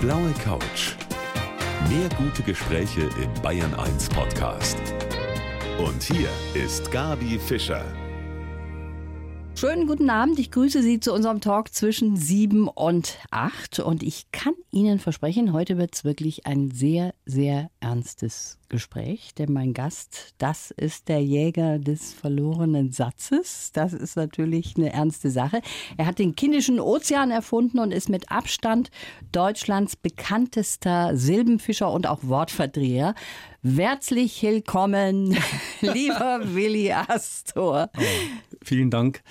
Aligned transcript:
blaue 0.00 0.32
Couch. 0.42 0.94
Mehr 1.90 2.08
gute 2.16 2.42
Gespräche 2.42 3.02
im 3.02 3.42
Bayern 3.42 3.74
1 3.74 4.08
Podcast. 4.08 4.78
Und 5.78 6.02
hier 6.02 6.28
ist 6.54 6.90
Gabi 6.90 7.38
Fischer. 7.38 7.84
Schönen 9.54 9.86
guten 9.86 10.08
Abend. 10.08 10.38
Ich 10.38 10.50
grüße 10.50 10.82
Sie 10.82 11.00
zu 11.00 11.12
unserem 11.12 11.42
Talk 11.42 11.74
zwischen 11.74 12.16
sieben 12.16 12.66
und 12.66 13.18
acht. 13.30 13.78
Und 13.78 14.02
ich 14.02 14.32
kann 14.32 14.54
Ihnen 14.70 14.98
versprechen, 14.98 15.52
heute 15.52 15.76
wird 15.76 15.94
es 15.94 16.02
wirklich 16.02 16.46
ein 16.46 16.70
sehr, 16.70 17.12
sehr 17.26 17.70
ernstes 17.80 18.59
Gespräch. 18.70 19.34
Denn 19.34 19.52
mein 19.52 19.74
Gast, 19.74 20.34
das 20.38 20.70
ist 20.70 21.08
der 21.08 21.22
Jäger 21.22 21.78
des 21.78 22.14
verlorenen 22.14 22.92
Satzes. 22.92 23.72
Das 23.72 23.92
ist 23.92 24.16
natürlich 24.16 24.76
eine 24.78 24.92
ernste 24.92 25.30
Sache. 25.30 25.60
Er 25.98 26.06
hat 26.06 26.18
den 26.18 26.34
Kindischen 26.34 26.80
Ozean 26.80 27.30
erfunden 27.30 27.78
und 27.78 27.92
ist 27.92 28.08
mit 28.08 28.30
Abstand 28.30 28.90
Deutschlands 29.32 29.96
bekanntester 29.96 31.14
Silbenfischer 31.14 31.92
und 31.92 32.06
auch 32.06 32.20
Wortverdreher. 32.22 33.14
Herzlich 33.62 34.42
willkommen, 34.42 35.36
lieber 35.82 36.40
Willi 36.44 36.90
Astor. 36.92 37.90
Oh, 37.98 38.02
vielen 38.62 38.90
Dank, 38.90 39.22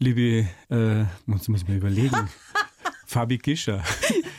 liebe, 0.00 0.48
äh, 0.70 1.04
muss, 1.26 1.46
muss 1.46 1.62
ich 1.62 1.68
mir 1.68 1.76
überlegen. 1.76 2.28
Fabi 3.06 3.38
Gischer. 3.38 3.84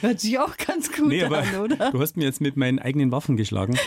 Hört 0.02 0.20
sich 0.20 0.38
auch 0.38 0.58
ganz 0.58 0.92
gut 0.92 1.08
nee, 1.08 1.24
an, 1.24 1.56
oder? 1.56 1.92
Du 1.92 2.02
hast 2.02 2.18
mir 2.18 2.26
jetzt 2.26 2.42
mit 2.42 2.58
meinen 2.58 2.80
eigenen 2.80 3.12
Waffen 3.12 3.38
geschlagen. 3.38 3.78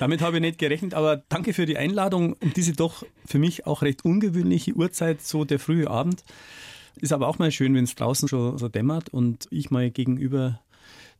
Damit 0.00 0.22
habe 0.22 0.38
ich 0.38 0.40
nicht 0.40 0.58
gerechnet, 0.58 0.94
aber 0.94 1.18
danke 1.28 1.52
für 1.52 1.66
die 1.66 1.76
Einladung 1.76 2.32
und 2.32 2.56
diese 2.56 2.72
doch 2.72 3.04
für 3.26 3.38
mich 3.38 3.66
auch 3.66 3.82
recht 3.82 4.02
ungewöhnliche 4.02 4.72
Uhrzeit, 4.72 5.20
so 5.20 5.44
der 5.44 5.58
frühe 5.58 5.90
Abend. 5.90 6.24
Ist 6.96 7.12
aber 7.12 7.28
auch 7.28 7.38
mal 7.38 7.52
schön, 7.52 7.74
wenn 7.74 7.84
es 7.84 7.96
draußen 7.96 8.26
schon 8.26 8.56
so 8.56 8.68
dämmert 8.68 9.10
und 9.10 9.46
ich 9.50 9.70
mal 9.70 9.90
gegenüber 9.90 10.58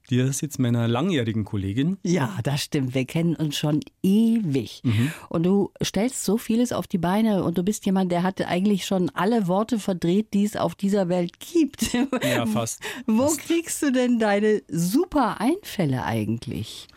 dir 0.08 0.32
sitzt 0.32 0.58
meiner 0.58 0.88
langjährigen 0.88 1.44
Kollegin. 1.44 1.98
Ja, 2.04 2.38
das 2.42 2.62
stimmt. 2.62 2.94
Wir 2.94 3.04
kennen 3.04 3.36
uns 3.36 3.58
schon 3.58 3.80
ewig. 4.02 4.80
Mhm. 4.82 5.12
Und 5.28 5.42
du 5.42 5.72
stellst 5.84 6.24
so 6.24 6.38
vieles 6.38 6.72
auf 6.72 6.86
die 6.86 6.96
Beine 6.96 7.44
und 7.44 7.58
du 7.58 7.62
bist 7.62 7.84
jemand, 7.84 8.10
der 8.10 8.22
hat 8.22 8.40
eigentlich 8.40 8.86
schon 8.86 9.10
alle 9.10 9.46
Worte 9.46 9.78
verdreht, 9.78 10.32
die 10.32 10.44
es 10.44 10.56
auf 10.56 10.74
dieser 10.74 11.10
Welt 11.10 11.38
gibt. 11.38 11.92
Ja, 11.92 12.46
fast. 12.46 12.80
Wo 13.06 13.24
fast. 13.24 13.40
kriegst 13.40 13.82
du 13.82 13.92
denn 13.92 14.18
deine 14.18 14.62
super 14.68 15.38
Einfälle 15.38 16.02
eigentlich? 16.02 16.88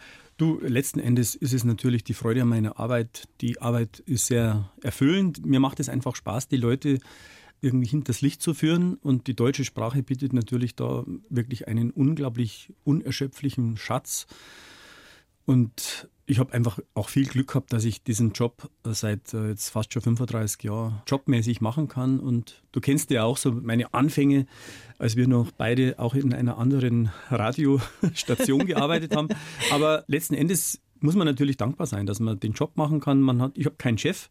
Du, 0.44 0.60
letzten 0.60 1.00
Endes 1.00 1.36
ist 1.36 1.54
es 1.54 1.64
natürlich 1.64 2.04
die 2.04 2.14
Freude 2.14 2.42
an 2.42 2.50
meiner 2.50 2.78
Arbeit. 2.78 3.30
Die 3.40 3.62
Arbeit 3.62 4.04
ist 4.06 4.26
sehr 4.26 4.70
erfüllend. 4.82 5.46
Mir 5.46 5.62
macht 5.62 5.80
es 5.80 5.88
einfach 5.88 6.18
Spaß, 6.18 6.50
die 6.50 6.58
Leute 6.58 7.00
irgendwie 7.62 7.88
hinters 7.88 8.20
Licht 8.20 8.42
zu 8.42 8.54
führen. 8.54 8.96
Und 8.96 9.28
die 9.28 9.38
deutsche 9.38 9.64
Sprache 9.64 10.04
bietet 10.04 10.34
natürlich 10.34 10.76
da 10.76 11.06
wirklich 11.30 11.70
einen 11.70 11.92
unglaublich 11.92 12.74
unerschöpflichen 12.84 13.78
Schatz. 13.78 14.28
Und 15.46 16.08
ich 16.26 16.40
habe 16.40 16.54
einfach 16.54 16.80
auch 16.94 17.10
viel 17.10 17.26
Glück 17.26 17.50
gehabt, 17.50 17.74
dass 17.74 17.84
ich 17.84 18.04
diesen 18.04 18.32
Job 18.32 18.70
seit 18.84 19.34
äh, 19.34 19.50
jetzt 19.50 19.70
fast 19.70 19.92
schon 19.92 20.02
35 20.02 20.64
Jahren 20.64 21.02
jobmäßig 21.06 21.60
machen 21.60 21.90
kann. 21.90 22.20
Und 22.20 22.64
du 22.72 22.80
kennst 22.80 23.10
ja 23.12 23.24
auch 23.24 23.38
so 23.38 23.52
meine 23.52 23.94
Anfänge, 23.94 24.46
als 24.98 25.16
wir 25.16 25.28
noch 25.28 25.52
beide 25.52 26.00
auch 26.00 26.16
in 26.16 26.34
einer 26.34 26.58
anderen 26.58 27.12
Radiostation 27.30 28.66
gearbeitet 28.66 29.16
haben. 29.16 29.28
Aber 29.72 30.06
letzten 30.08 30.34
Endes 30.34 30.82
muss 31.02 31.16
man 31.16 31.28
natürlich 31.28 31.58
dankbar 31.58 31.88
sein, 31.88 32.06
dass 32.06 32.22
man 32.22 32.40
den 32.40 32.54
Job 32.54 32.78
machen 32.78 33.02
kann. 33.02 33.20
Man 33.20 33.42
hat, 33.42 33.58
ich 33.58 33.66
habe 33.66 33.76
keinen 33.76 33.98
Chef. 33.98 34.30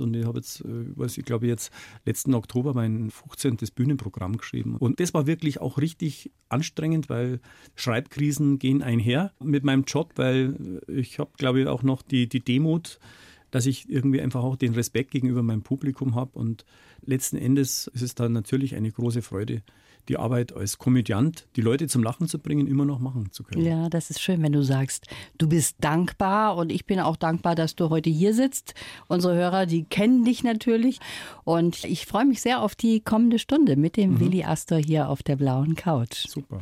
Und 0.00 0.14
ich 0.14 0.24
habe 0.24 0.38
jetzt, 0.38 0.60
äh, 0.62 0.84
was 0.96 1.18
ich 1.18 1.24
glaube 1.24 1.46
jetzt 1.46 1.72
letzten 2.04 2.34
Oktober 2.34 2.74
mein 2.74 3.10
15. 3.10 3.58
Bühnenprogramm 3.74 4.36
geschrieben. 4.36 4.76
Und 4.76 5.00
das 5.00 5.14
war 5.14 5.26
wirklich 5.26 5.60
auch 5.60 5.78
richtig 5.78 6.30
anstrengend, 6.48 7.08
weil 7.08 7.40
Schreibkrisen 7.74 8.58
gehen 8.58 8.82
einher 8.82 9.32
mit 9.42 9.64
meinem 9.64 9.84
Job, 9.84 10.12
weil 10.16 10.80
ich 10.88 11.18
habe, 11.18 11.30
glaube 11.36 11.60
ich, 11.60 11.66
auch 11.66 11.82
noch 11.82 12.02
die, 12.02 12.28
die 12.28 12.40
Demut, 12.40 12.98
dass 13.50 13.66
ich 13.66 13.88
irgendwie 13.88 14.20
einfach 14.20 14.42
auch 14.42 14.56
den 14.56 14.74
Respekt 14.74 15.10
gegenüber 15.10 15.42
meinem 15.42 15.62
Publikum 15.62 16.14
habe. 16.14 16.38
Und 16.38 16.64
letzten 17.04 17.36
Endes 17.36 17.86
ist 17.88 18.02
es 18.02 18.14
dann 18.14 18.32
natürlich 18.32 18.74
eine 18.74 18.90
große 18.90 19.22
Freude, 19.22 19.62
die 20.08 20.16
Arbeit 20.16 20.54
als 20.54 20.78
Komödiant, 20.78 21.46
die 21.56 21.60
Leute 21.60 21.86
zum 21.86 22.02
Lachen 22.02 22.28
zu 22.28 22.38
bringen, 22.38 22.66
immer 22.66 22.84
noch 22.84 22.98
machen 22.98 23.30
zu 23.30 23.44
können. 23.44 23.64
Ja, 23.64 23.88
das 23.88 24.10
ist 24.10 24.20
schön, 24.20 24.42
wenn 24.42 24.52
du 24.52 24.62
sagst, 24.62 25.06
du 25.38 25.48
bist 25.48 25.76
dankbar 25.80 26.56
und 26.56 26.72
ich 26.72 26.86
bin 26.86 27.00
auch 27.00 27.16
dankbar, 27.16 27.54
dass 27.54 27.76
du 27.76 27.90
heute 27.90 28.10
hier 28.10 28.34
sitzt. 28.34 28.74
Unsere 29.08 29.34
Hörer, 29.34 29.66
die 29.66 29.84
kennen 29.84 30.24
dich 30.24 30.42
natürlich 30.42 30.98
und 31.44 31.84
ich 31.84 32.06
freue 32.06 32.24
mich 32.24 32.40
sehr 32.40 32.60
auf 32.60 32.74
die 32.74 33.00
kommende 33.00 33.38
Stunde 33.38 33.76
mit 33.76 33.96
dem 33.96 34.14
mhm. 34.14 34.20
Willi 34.20 34.44
Astor 34.44 34.78
hier 34.78 35.08
auf 35.08 35.22
der 35.22 35.36
blauen 35.36 35.76
Couch. 35.76 36.26
Super. 36.26 36.60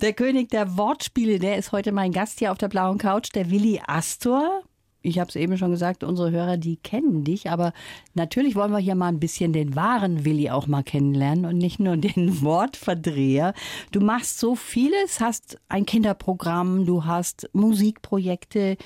Der 0.00 0.14
König 0.14 0.48
der 0.48 0.76
Wortspiele, 0.76 1.38
der 1.38 1.58
ist 1.58 1.70
heute 1.70 1.92
mein 1.92 2.12
Gast 2.12 2.40
hier 2.40 2.50
auf 2.50 2.58
der 2.58 2.68
blauen 2.68 2.98
Couch, 2.98 3.28
der 3.34 3.50
Willi 3.50 3.80
Astor 3.86 4.64
ich 5.02 5.18
habe 5.18 5.28
es 5.28 5.36
eben 5.36 5.58
schon 5.58 5.70
gesagt, 5.70 6.04
unsere 6.04 6.30
Hörer, 6.30 6.56
die 6.56 6.76
kennen 6.76 7.24
dich, 7.24 7.50
aber 7.50 7.72
natürlich 8.14 8.54
wollen 8.54 8.72
wir 8.72 8.78
hier 8.78 8.94
mal 8.94 9.08
ein 9.08 9.20
bisschen 9.20 9.52
den 9.52 9.74
wahren 9.74 10.24
Willi 10.24 10.50
auch 10.50 10.66
mal 10.66 10.82
kennenlernen 10.82 11.44
und 11.44 11.58
nicht 11.58 11.80
nur 11.80 11.96
den 11.96 12.40
Wortverdreher. 12.42 13.54
Du 13.90 14.00
machst 14.00 14.38
so 14.38 14.54
vieles, 14.54 15.20
hast 15.20 15.58
ein 15.68 15.86
Kinderprogramm, 15.86 16.86
du 16.86 17.04
hast 17.04 17.50
Musikprojekte, 17.52 18.76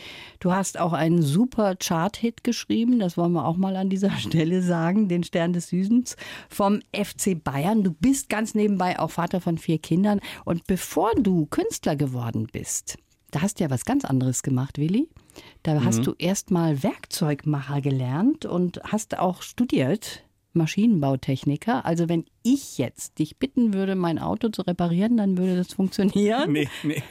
du 0.40 0.52
hast 0.52 0.80
auch 0.80 0.92
einen 0.92 1.22
super 1.22 1.76
Chart-Hit 1.76 2.44
geschrieben, 2.44 2.98
das 2.98 3.16
wollen 3.16 3.32
wir 3.32 3.46
auch 3.46 3.56
mal 3.56 3.76
an 3.76 3.90
dieser 3.90 4.10
Stelle 4.18 4.62
sagen, 4.62 5.08
den 5.08 5.22
Stern 5.22 5.52
des 5.52 5.68
Südens 5.68 6.16
vom 6.48 6.80
FC 6.94 7.42
Bayern. 7.42 7.82
Du 7.82 7.92
bist 7.92 8.28
ganz 8.28 8.54
nebenbei 8.54 8.98
auch 8.98 9.10
Vater 9.10 9.40
von 9.40 9.58
vier 9.58 9.78
Kindern 9.78 10.20
und 10.44 10.66
bevor 10.66 11.10
du 11.18 11.46
Künstler 11.46 11.96
geworden 11.96 12.46
bist, 12.50 12.98
da 13.30 13.42
hast 13.42 13.58
du 13.58 13.64
ja 13.64 13.70
was 13.70 13.84
ganz 13.84 14.04
anderes 14.04 14.42
gemacht, 14.42 14.78
Willi. 14.78 15.08
Da 15.62 15.74
mhm. 15.74 15.84
hast 15.84 16.06
du 16.06 16.14
erst 16.18 16.50
mal 16.50 16.82
Werkzeugmacher 16.82 17.80
gelernt 17.80 18.44
und 18.44 18.80
hast 18.84 19.18
auch 19.18 19.42
studiert. 19.42 20.22
Maschinenbautechniker. 20.52 21.84
Also 21.84 22.08
wenn 22.08 22.24
ich 22.46 22.78
jetzt 22.78 23.18
dich 23.18 23.38
bitten 23.38 23.74
würde, 23.74 23.96
mein 23.96 24.20
Auto 24.20 24.48
zu 24.50 24.62
reparieren, 24.62 25.16
dann 25.16 25.36
würde 25.36 25.56
das 25.56 25.72
funktionieren? 25.72 26.52
Nee, 26.52 26.68
nee, 26.84 27.02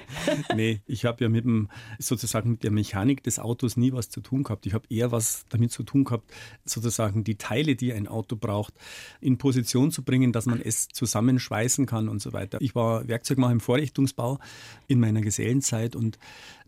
nee. 0.55 0.81
Ich 0.87 1.03
habe 1.03 1.25
ja 1.25 1.29
mit 1.29 1.43
dem, 1.43 1.67
sozusagen 1.99 2.51
mit 2.51 2.63
der 2.63 2.71
Mechanik 2.71 3.21
des 3.21 3.39
Autos 3.39 3.75
nie 3.75 3.91
was 3.91 4.09
zu 4.09 4.21
tun 4.21 4.43
gehabt. 4.43 4.65
Ich 4.65 4.73
habe 4.73 4.85
eher 4.89 5.11
was 5.11 5.45
damit 5.49 5.71
zu 5.71 5.83
tun 5.83 6.05
gehabt, 6.05 6.31
sozusagen 6.63 7.25
die 7.25 7.35
Teile, 7.35 7.75
die 7.75 7.91
ein 7.91 8.07
Auto 8.07 8.37
braucht, 8.37 8.73
in 9.19 9.37
Position 9.37 9.91
zu 9.91 10.03
bringen, 10.03 10.31
dass 10.31 10.45
man 10.45 10.61
es 10.61 10.87
zusammenschweißen 10.87 11.85
kann 11.85 12.07
und 12.07 12.21
so 12.21 12.31
weiter. 12.31 12.59
Ich 12.61 12.73
war 12.73 13.07
Werkzeugmacher 13.07 13.51
im 13.51 13.59
Vorrichtungsbau 13.59 14.39
in 14.87 15.01
meiner 15.01 15.21
Gesellenzeit 15.21 15.95
und 15.95 16.17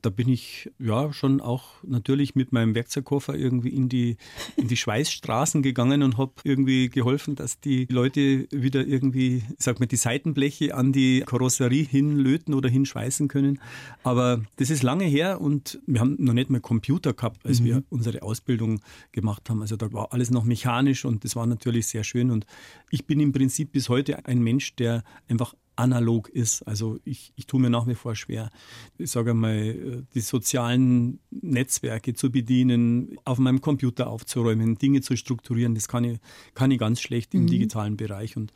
da 0.02 0.10
bin 0.10 0.30
ich 0.30 0.72
ja 0.78 1.12
schon 1.12 1.42
auch 1.42 1.66
natürlich 1.84 2.36
mit 2.36 2.52
meinem 2.52 2.76
Werkzeugkoffer 2.76 3.36
irgendwie 3.36 3.70
in 3.70 3.90
die, 3.90 4.18
in 4.56 4.68
die 4.68 4.78
Schweißstraßen 4.78 5.64
gegangen 5.64 6.04
und 6.04 6.18
habe 6.18 6.34
irgendwie 6.44 6.90
geholfen, 6.90 7.36
dass 7.36 7.60
die 7.60 7.86
Leute 7.90 8.48
wieder 8.64 8.86
irgendwie, 8.86 9.44
sag 9.58 9.80
mal, 9.80 9.86
die 9.86 9.96
Seitenbleche 9.96 10.76
an 10.76 10.92
die 10.92 11.24
Karosserie 11.26 11.84
hinlöten 11.84 12.54
oder 12.54 12.70
hinschweißen 12.70 13.28
können. 13.28 13.60
Aber 14.04 14.42
das 14.58 14.70
ist 14.70 14.84
lange 14.84 15.06
her 15.06 15.42
und 15.42 15.80
wir 15.86 16.00
haben 16.00 16.16
noch 16.20 16.34
nicht 16.34 16.50
mal 16.50 16.62
Computer 16.62 17.14
gehabt, 17.14 17.46
als 17.46 17.62
mhm. 17.62 17.66
wir 17.66 17.84
unsere 17.90 18.22
Ausbildung 18.22 18.80
gemacht 19.12 19.50
haben. 19.50 19.62
Also 19.62 19.76
da 19.76 19.92
war 19.94 20.14
alles 20.14 20.32
noch 20.32 20.44
mechanisch 20.44 21.06
und 21.06 21.24
das 21.24 21.36
war 21.36 21.46
natürlich 21.46 21.88
sehr 21.88 22.04
schön. 22.04 22.32
Und 22.32 22.46
ich 22.90 23.06
bin 23.06 23.20
im 23.20 23.32
Prinzip 23.32 23.72
bis 23.72 23.90
heute 23.90 24.26
ein 24.26 24.40
Mensch, 24.40 24.76
der 24.76 25.04
einfach 25.28 25.54
analog 25.78 26.30
ist. 26.30 26.64
Also 26.64 27.00
ich, 27.06 27.32
ich 27.36 27.48
tue 27.48 27.60
mir 27.62 27.70
nach 27.70 27.88
wie 27.88 27.96
vor 27.96 28.16
schwer, 28.16 28.50
ich 28.98 29.12
sage 29.12 29.34
mal, 29.34 30.04
die 30.14 30.20
sozialen 30.20 31.20
Netzwerke 31.30 32.14
zu 32.14 32.32
bedienen, 32.32 33.18
auf 33.26 33.38
meinem 33.38 33.62
Computer 33.62 34.08
aufzuräumen, 34.08 34.78
Dinge 34.78 35.02
zu 35.02 35.16
strukturieren. 35.16 35.76
Das 35.76 35.88
kann 35.88 36.04
ich, 36.04 36.20
kann 36.54 36.72
ich 36.72 36.80
ganz 36.80 37.00
schlecht 37.02 37.34
im 37.34 37.44
mhm. 37.44 37.48
digitalen 37.48 37.98
Bereich. 37.98 38.36
Und, 38.38 38.54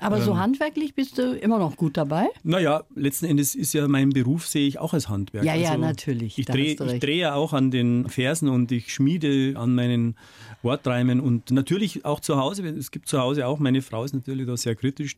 Aber 0.00 0.18
ähm, 0.18 0.24
so 0.24 0.38
handwerklich 0.38 0.94
bist 0.94 1.18
du 1.18 1.36
immer 1.36 1.58
noch 1.58 1.76
gut 1.76 1.96
dabei? 1.96 2.28
Naja, 2.42 2.84
letzten 2.94 3.26
Endes 3.26 3.54
ist 3.54 3.72
ja 3.74 3.86
mein 3.88 4.10
Beruf, 4.10 4.46
sehe 4.46 4.66
ich 4.66 4.78
auch 4.78 4.94
als 4.94 5.08
Handwerk. 5.08 5.44
Ja, 5.44 5.54
ja, 5.54 5.70
also 5.70 5.80
natürlich. 5.80 6.38
Ich 6.38 6.46
drehe 6.46 6.74
dreh 6.74 7.18
ja 7.18 7.34
auch 7.34 7.52
an 7.52 7.70
den 7.70 8.08
Versen 8.08 8.48
und 8.48 8.72
ich 8.72 8.92
schmiede 8.92 9.54
an 9.56 9.74
meinen 9.74 10.16
Wortreimen 10.62 11.20
und 11.20 11.50
natürlich 11.50 12.04
auch 12.04 12.20
zu 12.20 12.36
Hause. 12.36 12.66
Es 12.68 12.90
gibt 12.90 13.08
zu 13.08 13.18
Hause 13.18 13.46
auch, 13.46 13.58
meine 13.58 13.82
Frau 13.82 14.04
ist 14.04 14.14
natürlich 14.14 14.46
da 14.46 14.56
sehr 14.56 14.74
kritisch. 14.74 15.16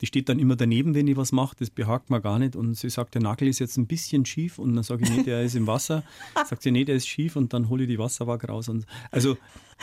Die 0.00 0.06
steht 0.06 0.28
dann 0.28 0.38
immer 0.38 0.56
daneben, 0.56 0.94
wenn 0.96 1.06
ich 1.06 1.16
was 1.16 1.30
mache. 1.30 1.54
Das 1.58 1.70
behagt 1.70 2.10
mir 2.10 2.20
gar 2.20 2.38
nicht. 2.38 2.56
Und 2.56 2.74
sie 2.74 2.90
sagt, 2.90 3.14
der 3.14 3.22
Nagel 3.22 3.46
ist 3.48 3.60
jetzt 3.60 3.76
ein 3.76 3.86
bisschen 3.86 4.24
schief. 4.26 4.58
Und 4.58 4.74
dann 4.74 4.82
sage 4.82 5.04
ich, 5.04 5.10
nee, 5.10 5.22
der 5.22 5.42
ist 5.42 5.54
im 5.54 5.66
Wasser. 5.66 6.02
Sagt 6.48 6.62
sie, 6.62 6.72
nee, 6.72 6.84
der 6.84 6.96
ist 6.96 7.06
schief. 7.06 7.36
Und 7.36 7.52
dann 7.52 7.68
hole 7.68 7.84
ich 7.84 7.88
die 7.88 7.98
Wasserwaage 7.98 8.48
raus. 8.48 8.68
Und 8.68 8.86
also, 9.10 9.36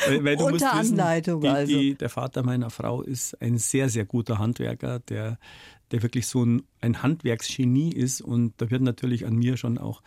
weil 0.08 0.36
du 0.36 0.46
Unter 0.46 0.52
musst 0.52 0.66
wissen, 0.66 1.00
Anleitung 1.00 1.42
die, 1.42 1.48
also. 1.48 1.80
Die, 1.80 1.96
der 1.96 2.10
Vater 2.10 2.44
meiner 2.44 2.70
Frau 2.70 3.02
ist 3.02 3.42
ein 3.42 3.58
sehr, 3.58 3.88
sehr 3.88 4.06
guter 4.06 4.40
Handwerker, 4.40 5.00
der, 5.00 5.40
der 5.92 6.04
wirklich 6.04 6.28
so 6.28 6.44
ein, 6.44 6.64
ein 6.82 7.02
Handwerksgenie 7.02 7.94
ist. 7.94 8.22
Und 8.22 8.54
da 8.58 8.70
wird 8.70 8.82
natürlich 8.82 9.26
an 9.26 9.36
mir 9.36 9.56
schon 9.56 9.78
auch 9.78 10.02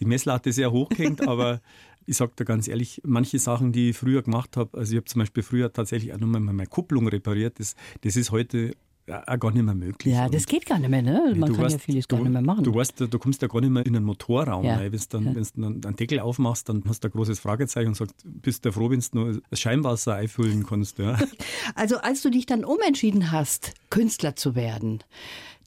die 0.00 0.06
Messlatte 0.06 0.52
sehr 0.52 0.72
hoch 0.72 0.90
aber 1.26 1.60
ich 2.06 2.16
sage 2.16 2.32
da 2.36 2.44
ganz 2.44 2.68
ehrlich, 2.68 3.00
manche 3.04 3.38
Sachen, 3.38 3.72
die 3.72 3.90
ich 3.90 3.96
früher 3.96 4.22
gemacht 4.22 4.56
habe, 4.56 4.76
also 4.76 4.92
ich 4.92 4.96
habe 4.96 5.06
zum 5.06 5.20
Beispiel 5.20 5.42
früher 5.42 5.72
tatsächlich 5.72 6.12
auch 6.12 6.18
nochmal 6.18 6.40
meine 6.40 6.66
Kupplung 6.66 7.06
repariert, 7.08 7.60
das, 7.60 7.76
das 8.00 8.16
ist 8.16 8.30
heute 8.30 8.74
ja, 9.08 9.22
auch 9.26 9.38
gar 9.38 9.50
nicht 9.50 9.62
mehr 9.64 9.74
möglich. 9.74 10.14
Ja, 10.14 10.28
das 10.28 10.46
geht 10.46 10.64
gar 10.66 10.78
nicht 10.78 10.88
mehr, 10.90 11.02
ne? 11.02 11.34
Man 11.36 11.52
kann 11.52 11.64
weißt, 11.64 11.72
ja 11.74 11.78
vieles 11.78 12.06
du, 12.06 12.16
gar 12.16 12.22
nicht 12.22 12.32
mehr 12.32 12.42
machen. 12.42 12.62
Du 12.64 12.74
weißt, 12.74 13.00
du 13.00 13.18
kommst 13.18 13.42
ja 13.42 13.48
gar 13.48 13.60
nicht 13.60 13.70
mehr 13.70 13.84
in 13.84 13.96
einen 13.96 14.04
Motorraum 14.04 14.64
Ja. 14.64 14.76
rein. 14.76 14.92
Wenn 14.92 14.98
du 15.00 15.06
dann, 15.10 15.24
Ja. 15.24 15.34
wenn's 15.34 15.52
dann 15.54 15.64
einen 15.84 15.96
Deckel 15.96 16.20
aufmachst, 16.20 16.68
dann 16.68 16.82
hast 16.86 17.02
du 17.02 17.08
ein 17.08 17.12
großes 17.12 17.40
Fragezeichen 17.40 17.88
und 17.88 17.96
sagst, 17.96 18.14
bist 18.24 18.64
du 18.64 18.72
froh, 18.72 18.90
wenn 18.90 19.00
du 19.00 19.06
nur 19.12 19.40
das 19.50 19.60
Scheinwasser 19.60 20.14
einfüllen 20.14 20.64
kannst. 20.66 20.98
Ja. 20.98 21.18
Also 21.74 21.98
als 21.98 22.22
du 22.22 22.30
dich 22.30 22.46
dann 22.46 22.64
umentschieden 22.64 23.32
hast, 23.32 23.74
Künstler 23.90 24.36
zu 24.36 24.54
werden, 24.54 25.02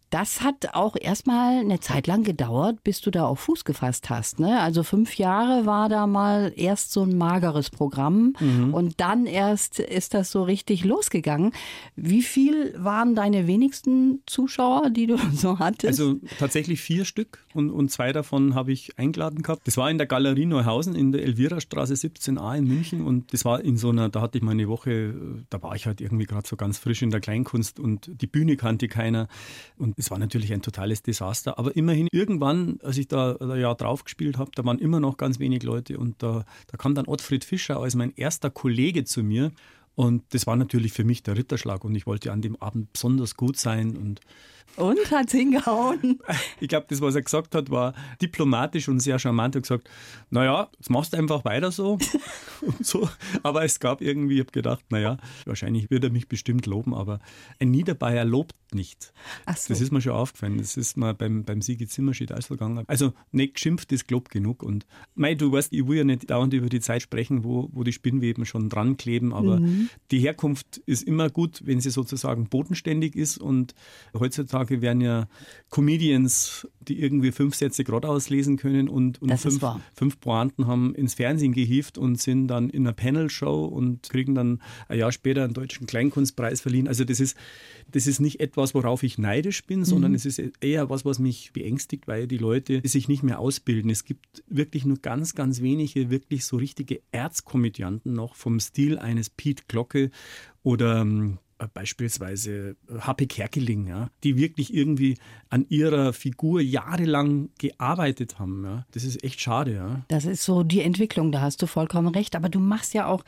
das 0.09 0.41
hat 0.41 0.73
auch 0.73 0.95
erstmal 0.99 1.59
eine 1.59 1.79
Zeit 1.79 2.07
lang 2.07 2.23
gedauert, 2.23 2.83
bis 2.83 3.01
du 3.01 3.11
da 3.11 3.25
auf 3.25 3.39
Fuß 3.41 3.65
gefasst 3.65 4.09
hast. 4.09 4.39
Ne? 4.39 4.59
Also 4.61 4.83
fünf 4.83 5.17
Jahre 5.17 5.65
war 5.65 5.89
da 5.89 6.07
mal 6.07 6.53
erst 6.55 6.91
so 6.91 7.03
ein 7.03 7.17
mageres 7.17 7.69
Programm 7.69 8.33
und 8.71 8.99
dann 9.01 9.25
erst 9.25 9.79
ist 9.79 10.13
das 10.13 10.31
so 10.31 10.43
richtig 10.43 10.83
losgegangen. 10.83 11.51
Wie 11.95 12.21
viel 12.21 12.73
waren 12.77 13.15
deine 13.15 13.47
wenigsten 13.47 14.21
Zuschauer, 14.25 14.89
die 14.89 15.07
du 15.07 15.17
so 15.33 15.59
hattest? 15.59 15.99
Also 15.99 16.15
tatsächlich 16.39 16.81
vier 16.81 17.05
Stück 17.05 17.39
und, 17.53 17.69
und 17.69 17.89
zwei 17.91 18.13
davon 18.13 18.55
habe 18.55 18.71
ich 18.71 18.97
eingeladen 18.97 19.41
gehabt. 19.41 19.67
Das 19.67 19.77
war 19.77 19.89
in 19.89 19.97
der 19.97 20.07
Galerie 20.07 20.45
Neuhausen 20.45 20.95
in 20.95 21.11
der 21.11 21.23
Elvira-Straße 21.23 21.93
17a 21.93 22.57
in 22.57 22.65
München 22.65 23.01
und 23.01 23.33
das 23.33 23.45
war 23.45 23.61
in 23.61 23.77
so 23.77 23.89
einer, 23.89 24.09
da 24.09 24.21
hatte 24.21 24.37
ich 24.37 24.43
mal 24.43 24.51
eine 24.51 24.67
Woche, 24.67 24.91
äh, 24.91 25.13
da 25.49 25.61
war 25.63 25.75
ich 25.75 25.85
halt 25.87 26.01
irgendwie 26.01 26.25
gerade 26.25 26.47
so 26.47 26.55
ganz 26.55 26.77
frisch 26.77 27.01
in 27.01 27.11
der 27.11 27.21
Kleinkunst 27.21 27.79
und 27.79 28.09
die 28.21 28.27
Bühne 28.27 28.55
kannte 28.57 28.87
keiner 28.87 29.27
und 29.77 29.94
es 29.97 30.11
war 30.11 30.17
natürlich 30.17 30.53
ein 30.53 30.61
totales 30.61 31.01
Desaster. 31.01 31.57
Aber 31.57 31.75
immerhin 31.75 32.07
irgendwann, 32.11 32.79
als 32.83 32.97
ich 32.97 33.07
da 33.07 33.35
ein 33.35 33.59
Jahr 33.59 33.75
drauf 33.75 34.03
gespielt 34.03 34.37
habe, 34.37 34.51
da 34.55 34.65
waren 34.65 34.79
immer 34.79 34.99
noch 34.99 35.17
ganz 35.17 35.39
wenig 35.39 35.63
Leute 35.63 35.97
und 35.97 36.21
da, 36.21 36.45
da 36.67 36.77
kam 36.77 36.95
dann 36.95 37.07
Ottfried 37.07 37.43
Fischer 37.43 37.79
als 37.79 37.95
mein 37.95 38.13
erster 38.15 38.49
Kollege 38.49 39.05
zu 39.05 39.23
mir 39.23 39.51
und 39.95 40.23
das 40.33 40.45
war 40.45 40.57
natürlich 40.57 40.91
für 40.91 41.05
mich 41.05 41.23
der 41.23 41.37
Ritterschlag 41.37 41.83
und 41.83 41.95
ich 41.95 42.05
wollte 42.05 42.31
an 42.31 42.41
dem 42.41 42.61
Abend 42.61 42.91
besonders 42.93 43.35
gut 43.35 43.57
sein 43.57 43.95
und 43.95 44.19
und 44.77 45.09
hat's 45.11 45.31
hingehauen? 45.31 46.19
ich 46.59 46.67
glaube, 46.67 46.85
das, 46.89 47.01
was 47.01 47.15
er 47.15 47.21
gesagt 47.21 47.55
hat, 47.55 47.69
war 47.69 47.93
diplomatisch 48.21 48.89
und 48.89 48.99
sehr 48.99 49.19
charmant. 49.19 49.55
Er 49.55 49.59
hat 49.59 49.63
gesagt, 49.63 49.89
naja, 50.29 50.69
jetzt 50.77 50.89
machst 50.89 51.13
du 51.13 51.17
einfach 51.17 51.45
weiter 51.45 51.71
so 51.71 51.97
und 52.61 52.85
so. 52.85 53.07
Aber 53.43 53.63
es 53.63 53.79
gab 53.79 54.01
irgendwie, 54.01 54.35
ich 54.35 54.39
habe 54.41 54.51
gedacht, 54.51 54.83
naja, 54.89 55.17
wahrscheinlich 55.45 55.89
wird 55.89 56.03
er 56.03 56.09
mich 56.09 56.27
bestimmt 56.27 56.65
loben, 56.65 56.93
aber 56.93 57.19
ein 57.59 57.71
Niederbayer 57.71 58.25
lobt 58.25 58.55
nicht. 58.73 59.13
So. 59.47 59.69
Das 59.69 59.79
ist 59.79 59.91
mir 59.91 60.01
schon 60.01 60.11
aufgefallen. 60.11 60.57
Das 60.57 60.75
ist 60.75 60.97
mir 60.97 61.13
beim, 61.13 61.45
beim 61.45 61.61
Sigi 61.61 61.87
Zimmerschied 61.87 62.33
ausgegangen. 62.33 62.83
Also 62.87 63.13
nicht 63.31 63.55
geschimpft 63.55 63.91
ist 63.93 64.07
Glob 64.07 64.29
genug. 64.29 64.61
Und 64.61 64.85
mei, 65.13 65.35
du 65.35 65.51
weißt, 65.51 65.71
ich 65.71 65.87
will 65.87 65.99
ja 65.99 66.03
nicht 66.03 66.29
dauernd 66.29 66.53
über 66.53 66.67
die 66.67 66.81
Zeit 66.81 67.01
sprechen, 67.01 67.45
wo, 67.45 67.69
wo 67.71 67.83
die 67.83 67.93
Spinnweben 67.93 68.45
schon 68.45 68.67
dran 68.69 68.97
kleben, 68.97 69.33
aber 69.33 69.61
die 70.11 70.19
Herkunft 70.19 70.77
ist 70.85 71.03
immer 71.03 71.29
gut, 71.29 71.61
wenn 71.65 71.79
sie 71.79 71.91
sozusagen 71.91 72.49
bodenständig 72.49 73.15
ist. 73.15 73.37
Und 73.37 73.73
heutzutage 74.13 74.54
werden 74.69 75.01
ja 75.01 75.27
Comedians, 75.69 76.67
die 76.79 77.01
irgendwie 77.01 77.31
fünf 77.31 77.55
Sätze 77.55 77.83
gerade 77.83 78.07
auslesen 78.07 78.57
können 78.57 78.87
und, 78.87 79.21
und 79.21 79.37
fünf, 79.37 79.63
fünf 79.93 80.19
Pointen 80.19 80.67
haben 80.67 80.95
ins 80.95 81.15
Fernsehen 81.15 81.53
gehievt 81.53 81.97
und 81.97 82.21
sind 82.21 82.47
dann 82.47 82.69
in 82.69 82.85
einer 82.85 82.93
Panel-Show 82.93 83.65
und 83.65 84.07
kriegen 84.09 84.35
dann 84.35 84.61
ein 84.87 84.99
Jahr 84.99 85.11
später 85.11 85.43
einen 85.43 85.53
deutschen 85.53 85.87
Kleinkunstpreis 85.87 86.61
verliehen. 86.61 86.87
Also 86.87 87.03
das 87.03 87.19
ist, 87.19 87.35
das 87.91 88.07
ist 88.07 88.19
nicht 88.19 88.39
etwas, 88.39 88.73
worauf 88.73 89.03
ich 89.03 89.17
neidisch 89.17 89.65
bin, 89.65 89.83
sondern 89.83 90.11
Mhm. 90.11 90.15
es 90.15 90.25
ist 90.25 90.41
eher 90.61 90.89
was, 90.89 91.05
was 91.05 91.19
mich 91.19 91.51
beängstigt, 91.53 92.07
weil 92.07 92.27
die 92.27 92.37
Leute 92.37 92.81
sich 92.85 93.07
nicht 93.07 93.23
mehr 93.23 93.39
ausbilden. 93.39 93.89
Es 93.89 94.05
gibt 94.05 94.43
wirklich 94.47 94.85
nur 94.85 94.97
ganz, 94.97 95.35
ganz 95.35 95.61
wenige, 95.61 96.09
wirklich 96.09 96.45
so 96.45 96.57
richtige 96.57 97.01
Erzkomödianten 97.11 98.13
noch 98.13 98.35
vom 98.35 98.59
Stil 98.59 98.97
eines 98.97 99.29
Pete 99.29 99.63
Glocke 99.67 100.11
oder 100.63 101.01
ähm, 101.01 101.37
beispielsweise 101.73 102.75
Happy 102.99 103.27
Kerkeling, 103.27 103.87
ja, 103.87 104.09
die 104.23 104.37
wirklich 104.37 104.73
irgendwie 104.73 105.17
an 105.49 105.65
ihrer 105.69 106.13
Figur 106.13 106.61
jahrelang 106.61 107.49
gearbeitet 107.57 108.39
haben. 108.39 108.63
Ja. 108.63 108.85
Das 108.91 109.03
ist 109.03 109.23
echt 109.23 109.39
schade. 109.39 109.73
Ja. 109.73 110.05
Das 110.07 110.25
ist 110.25 110.43
so 110.43 110.63
die 110.63 110.81
Entwicklung, 110.81 111.31
da 111.31 111.41
hast 111.41 111.61
du 111.61 111.67
vollkommen 111.67 112.13
recht. 112.13 112.35
Aber 112.35 112.49
du 112.49 112.59
machst 112.59 112.93
ja 112.93 113.07
auch 113.07 113.23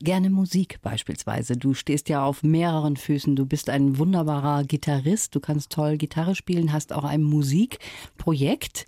gerne 0.00 0.30
Musik 0.30 0.80
beispielsweise. 0.82 1.56
Du 1.56 1.74
stehst 1.74 2.08
ja 2.08 2.24
auf 2.24 2.42
mehreren 2.42 2.96
Füßen. 2.96 3.36
Du 3.36 3.46
bist 3.46 3.68
ein 3.68 3.98
wunderbarer 3.98 4.64
Gitarrist. 4.64 5.34
Du 5.34 5.40
kannst 5.40 5.70
toll 5.70 5.96
Gitarre 5.96 6.34
spielen, 6.34 6.72
hast 6.72 6.92
auch 6.92 7.04
ein 7.04 7.22
Musikprojekt 7.22 8.86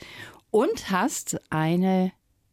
und 0.51 0.91
hast 0.91 1.39
eine 1.51 2.13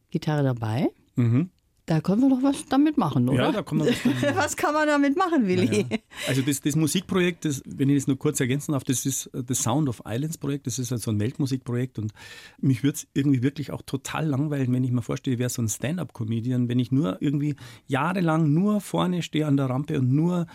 Gitarre 0.10 0.44
dabei. 0.44 0.90
Mhm. 1.16 1.52
Da 1.88 2.01
können 2.01 2.22
wir 2.22 2.30
doch 2.30 2.44
was 2.44 2.66
damit 2.66 2.98
machen, 2.98 3.30
oder? 3.30 3.45
Ja, 3.45 3.51
da 3.54 3.63
kann 3.63 3.78
man 3.78 3.88
was 3.88 4.04
damit 4.04 4.22
machen. 4.22 4.36
Was 4.36 4.57
kann 4.57 4.74
man 4.74 4.88
damit 4.88 5.16
machen, 5.16 5.48
Willi? 5.48 5.86
Ja. 5.89 5.98
Also 6.28 6.42
das, 6.42 6.60
das 6.60 6.75
Musikprojekt, 6.75 7.45
das, 7.45 7.63
wenn 7.66 7.88
ich 7.88 7.95
das 7.95 8.07
nur 8.07 8.19
kurz 8.19 8.42
ergänzen 8.42 8.74
darf, 8.74 8.84
das 8.84 9.06
ist 9.06 9.28
äh, 9.28 9.42
das 9.42 9.63
Sound 9.63 9.88
of 9.88 10.01
Islands 10.06 10.38
Projekt. 10.38 10.68
Das 10.68 10.80
ist 10.80 10.92
also 10.92 11.12
ein 11.12 11.19
Weltmusikprojekt 11.22 11.98
und 11.98 12.12
mich 12.60 12.84
würde 12.84 12.98
es 12.98 13.07
irgendwie 13.13 13.42
wirklich 13.42 13.72
auch 13.72 13.81
total 13.84 14.28
langweilen, 14.28 14.74
wenn 14.74 14.84
ich 14.84 14.92
mir 14.92 15.01
vorstelle, 15.01 15.36
ich 15.36 15.39
wäre 15.39 15.50
so 15.50 15.62
ein 15.62 15.69
Stand-up-Comedian, 15.69 16.68
wenn 16.68 16.78
ich 16.78 16.92
nur 16.92 17.22
irgendwie 17.22 17.56
jahrelang 17.88 18.54
nur 18.54 18.81
vorne 18.81 19.24
stehe 19.24 19.48
an 19.48 19.56
der 19.56 19.69
Rampe 19.69 19.98
und 19.98 20.12
nur 20.12 20.45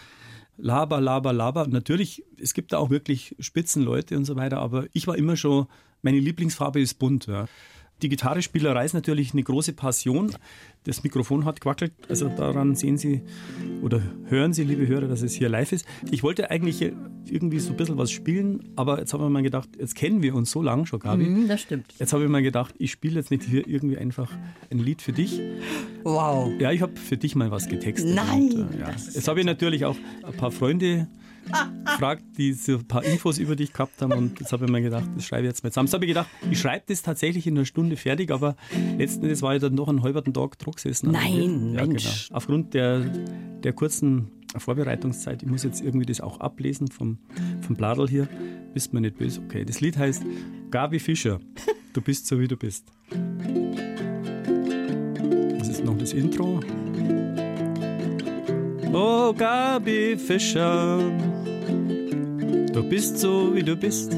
laber, 0.59 1.01
laber, 1.01 1.33
laber. 1.33 1.67
Natürlich, 1.67 2.27
es 2.39 2.53
gibt 2.53 2.75
da 2.75 2.77
auch 2.77 2.91
wirklich 2.91 3.37
Spitzenleute 3.39 4.19
und 4.19 4.27
so 4.27 4.37
weiter, 4.37 4.59
aber 4.59 4.85
ich 4.93 5.07
war 5.07 5.17
immer 5.17 5.37
schon, 5.37 5.67
meine 6.03 6.19
Lieblingsfarbe 6.19 6.79
ist 6.79 6.99
bunt. 6.99 7.27
Ja. 7.27 7.47
Die 8.03 8.09
Gitarrespielerei 8.09 8.85
ist 8.85 8.95
natürlich 8.95 9.33
eine 9.33 9.45
große 9.45 9.75
Passion. 9.75 10.35
Das 10.85 11.05
Mikrofon 11.05 11.45
hat 11.45 11.61
gewackelt, 11.61 11.93
also 12.09 12.29
daran 12.29 12.75
sehen 12.75 12.99
Sie 12.99 13.23
oder 13.83 14.03
hören 14.25 14.53
Sie, 14.53 14.65
liebe 14.65 14.89
Hörer, 14.89 15.07
dass 15.07 15.23
es 15.23 15.35
hier 15.35 15.49
live 15.49 15.71
ist. 15.71 15.87
Ich 16.11 16.25
wollte 16.25 16.51
eigentlich 16.51 16.83
irgendwie 17.31 17.61
so 17.61 17.71
ein 17.71 17.77
bisschen 17.77 17.99
was 17.99 18.11
spielen, 18.11 18.73
aber 18.75 18.99
jetzt 18.99 19.13
habe 19.13 19.23
ich 19.25 19.31
mir 19.31 19.43
gedacht, 19.43 19.69
jetzt 19.79 19.95
kennen 19.95 20.23
wir 20.23 20.35
uns 20.35 20.51
so 20.51 20.61
lange 20.61 20.87
schon, 20.87 20.99
Gabi. 20.99 21.25
Hm, 21.27 21.47
das 21.47 21.61
stimmt. 21.61 21.95
Jetzt 22.01 22.13
habe 22.13 22.25
ich 22.25 22.29
mir 22.29 22.43
gedacht, 22.43 22.75
ich 22.79 22.91
spiele 22.91 23.15
jetzt 23.15 23.31
nicht 23.31 23.45
hier 23.45 23.69
irgendwie 23.69 23.97
einfach 23.97 24.33
ein 24.73 24.79
Lied 24.81 25.01
für 25.01 25.13
dich. 25.13 25.41
Wow. 26.03 26.51
Ja, 26.59 26.73
ich 26.73 26.83
habe 26.83 26.97
für 26.97 27.17
dich 27.17 27.37
mal 27.37 27.53
was 27.53 27.69
getextet. 27.69 28.17
Nein, 28.17 28.51
Und, 28.53 28.75
äh, 28.75 28.81
ja. 28.81 28.91
Jetzt 28.91 29.29
habe 29.29 29.39
ich 29.39 29.47
natürlich 29.47 29.85
auch 29.85 29.97
ein 30.25 30.33
paar 30.33 30.51
Freunde 30.51 31.07
gefragt, 31.85 32.25
die 32.37 32.53
so 32.53 32.79
ein 32.79 32.87
paar 32.87 33.05
Infos 33.05 33.39
über 33.39 33.57
dich 33.57 33.73
gehabt 33.73 34.01
haben 34.01 34.13
und 34.13 34.41
jetzt 34.41 34.53
habe 34.53 34.65
ich 34.65 34.71
mir 34.71 34.83
gedacht, 34.83 35.09
das 35.15 35.25
schreibe 35.25 35.43
ich 35.43 35.51
jetzt 35.51 35.65
mal 35.65 35.71
zusammen. 35.71 35.87
Jetzt 35.87 35.95
habe 35.95 36.05
ich 36.05 36.09
gedacht, 36.09 36.29
ich 36.51 36.61
schreibe 36.61 36.85
das 36.89 37.03
tatsächlich 37.03 37.47
in 37.47 37.57
einer 37.57 37.65
Stunde 37.65 37.97
fertig, 37.97 38.31
aber 38.31 38.57
letzten 38.99 39.23
Endes 39.23 39.43
war 39.43 39.55
ich 39.55 39.61
dann 39.61 39.75
noch 39.75 39.89
einen 39.89 40.03
halben 40.03 40.33
Tag 40.33 40.59
Druck 40.59 40.77
gesessen. 40.77 41.11
Nein, 41.13 41.75
ja, 41.75 41.87
Mensch. 41.87 42.29
Genau. 42.29 42.37
Aufgrund 42.37 42.75
der, 42.75 43.01
der 43.01 43.73
kurzen 43.73 44.31
Vorbereitungszeit, 44.57 45.43
ich 45.43 45.49
muss 45.49 45.63
jetzt 45.63 45.81
irgendwie 45.81 46.07
das 46.07 46.21
auch 46.21 46.41
ablesen 46.41 46.89
vom, 46.89 47.19
vom 47.61 47.77
Bladel 47.77 48.09
hier, 48.09 48.29
bist 48.75 48.93
mir 48.93 49.01
nicht 49.01 49.17
böse. 49.17 49.41
Okay, 49.45 49.65
das 49.65 49.81
Lied 49.81 49.97
heißt 49.97 50.23
Gabi 50.71 50.99
Fischer, 50.99 51.41
du 51.93 52.01
bist 52.01 52.27
so 52.27 52.39
wie 52.39 52.49
du 52.49 52.57
bist. 52.57 52.87
Das 55.59 55.69
ist 55.69 55.85
noch 55.85 55.97
das 55.97 56.13
Intro. 56.13 56.61
Oh, 58.93 59.33
Gabi 59.33 60.17
Fischer, 60.19 61.01
du 62.73 62.83
bist 62.83 63.19
so 63.19 63.55
wie 63.55 63.63
du 63.63 63.77
bist. 63.77 64.13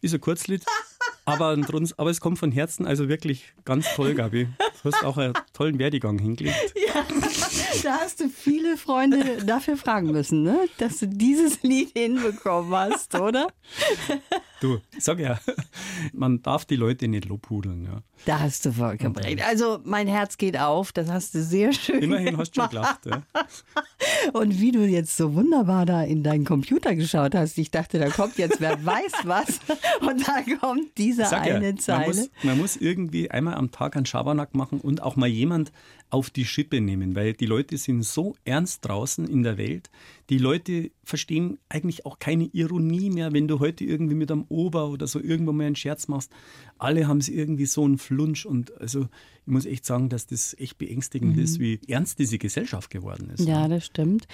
Ist 0.00 0.14
ein 0.14 0.20
Kurzlied, 0.20 0.64
aber, 1.24 1.56
aber 1.96 2.10
es 2.10 2.20
kommt 2.20 2.38
von 2.38 2.50
Herzen, 2.50 2.86
also 2.86 3.08
wirklich 3.08 3.52
ganz 3.64 3.86
toll, 3.94 4.14
Gabi. 4.14 4.48
Du 4.82 4.90
hast 4.90 5.04
auch 5.04 5.16
einen 5.16 5.34
tollen 5.52 5.78
Werdegang 5.78 6.18
hingelegt. 6.18 6.74
Da 7.84 7.98
hast 8.00 8.20
du 8.20 8.28
viele 8.28 8.76
Freunde 8.76 9.44
dafür 9.44 9.76
fragen 9.76 10.12
müssen, 10.12 10.42
ne? 10.42 10.68
dass 10.78 10.98
du 10.98 11.08
dieses 11.08 11.62
Lied 11.62 11.92
hinbekommen 11.96 12.72
hast, 12.74 13.14
oder? 13.14 13.46
Du, 14.62 14.78
sag 14.96 15.18
ja, 15.18 15.40
man 16.12 16.40
darf 16.40 16.64
die 16.64 16.76
Leute 16.76 17.08
nicht 17.08 17.24
lobhudeln. 17.24 17.84
Ja. 17.84 18.02
Da 18.26 18.38
hast 18.38 18.64
du 18.64 18.70
vollkommen 18.72 19.16
recht. 19.16 19.44
Also 19.44 19.80
mein 19.82 20.06
Herz 20.06 20.38
geht 20.38 20.56
auf, 20.56 20.92
das 20.92 21.10
hast 21.10 21.34
du 21.34 21.42
sehr 21.42 21.72
schön 21.72 22.00
Immerhin 22.00 22.36
hast 22.36 22.56
du 22.56 22.60
schon 22.60 22.70
gemacht. 22.70 23.02
gelacht. 23.02 23.24
Ja. 23.34 24.30
Und 24.40 24.60
wie 24.60 24.70
du 24.70 24.86
jetzt 24.86 25.16
so 25.16 25.34
wunderbar 25.34 25.84
da 25.84 26.02
in 26.04 26.22
deinen 26.22 26.44
Computer 26.44 26.94
geschaut 26.94 27.34
hast, 27.34 27.58
ich 27.58 27.72
dachte, 27.72 27.98
da 27.98 28.08
kommt 28.08 28.38
jetzt 28.38 28.60
wer 28.60 28.72
weiß 28.84 29.12
was 29.24 29.58
und 30.00 30.26
da 30.28 30.42
kommt 30.60 30.96
diese 30.96 31.24
Sag 31.24 31.46
ja, 31.46 31.56
eine 31.56 31.66
man 31.66 31.78
Zeile. 31.78 32.06
muss, 32.06 32.30
man 32.44 32.58
muss 32.58 32.76
irgendwie 32.76 33.30
einmal 33.32 33.54
am 33.54 33.72
Tag 33.72 33.96
einen 33.96 34.06
Schabernack 34.06 34.54
machen 34.54 34.80
und 34.80 35.02
auch 35.02 35.16
mal 35.16 35.28
jemand 35.28 35.72
auf 36.12 36.28
die 36.28 36.44
Schippe 36.44 36.82
nehmen, 36.82 37.16
weil 37.16 37.32
die 37.32 37.46
Leute 37.46 37.78
sind 37.78 38.02
so 38.02 38.36
ernst 38.44 38.84
draußen 38.84 39.26
in 39.26 39.42
der 39.42 39.56
Welt. 39.56 39.90
Die 40.28 40.36
Leute 40.36 40.90
verstehen 41.04 41.58
eigentlich 41.70 42.04
auch 42.04 42.18
keine 42.18 42.44
Ironie 42.52 43.08
mehr, 43.08 43.32
wenn 43.32 43.48
du 43.48 43.60
heute 43.60 43.84
irgendwie 43.84 44.14
mit 44.14 44.30
einem 44.30 44.44
Ober 44.50 44.90
oder 44.90 45.06
so 45.06 45.18
irgendwo 45.18 45.52
mal 45.52 45.64
einen 45.64 45.76
Scherz 45.76 46.08
machst, 46.08 46.30
alle 46.76 47.08
haben 47.08 47.18
es 47.18 47.30
irgendwie 47.30 47.64
so 47.64 47.84
einen 47.84 47.96
Flunsch 47.96 48.44
und 48.44 48.78
also 48.78 49.08
ich 49.44 49.52
muss 49.52 49.66
echt 49.66 49.84
sagen, 49.84 50.08
dass 50.08 50.26
das 50.26 50.54
echt 50.60 50.78
beängstigend 50.78 51.36
mhm. 51.36 51.42
ist, 51.42 51.58
wie 51.58 51.80
ernst 51.88 52.20
diese 52.20 52.38
Gesellschaft 52.38 52.90
geworden 52.90 53.28
ist. 53.30 53.44
Ja, 53.44 53.66
das 53.66 53.86
stimmt. 53.86 54.28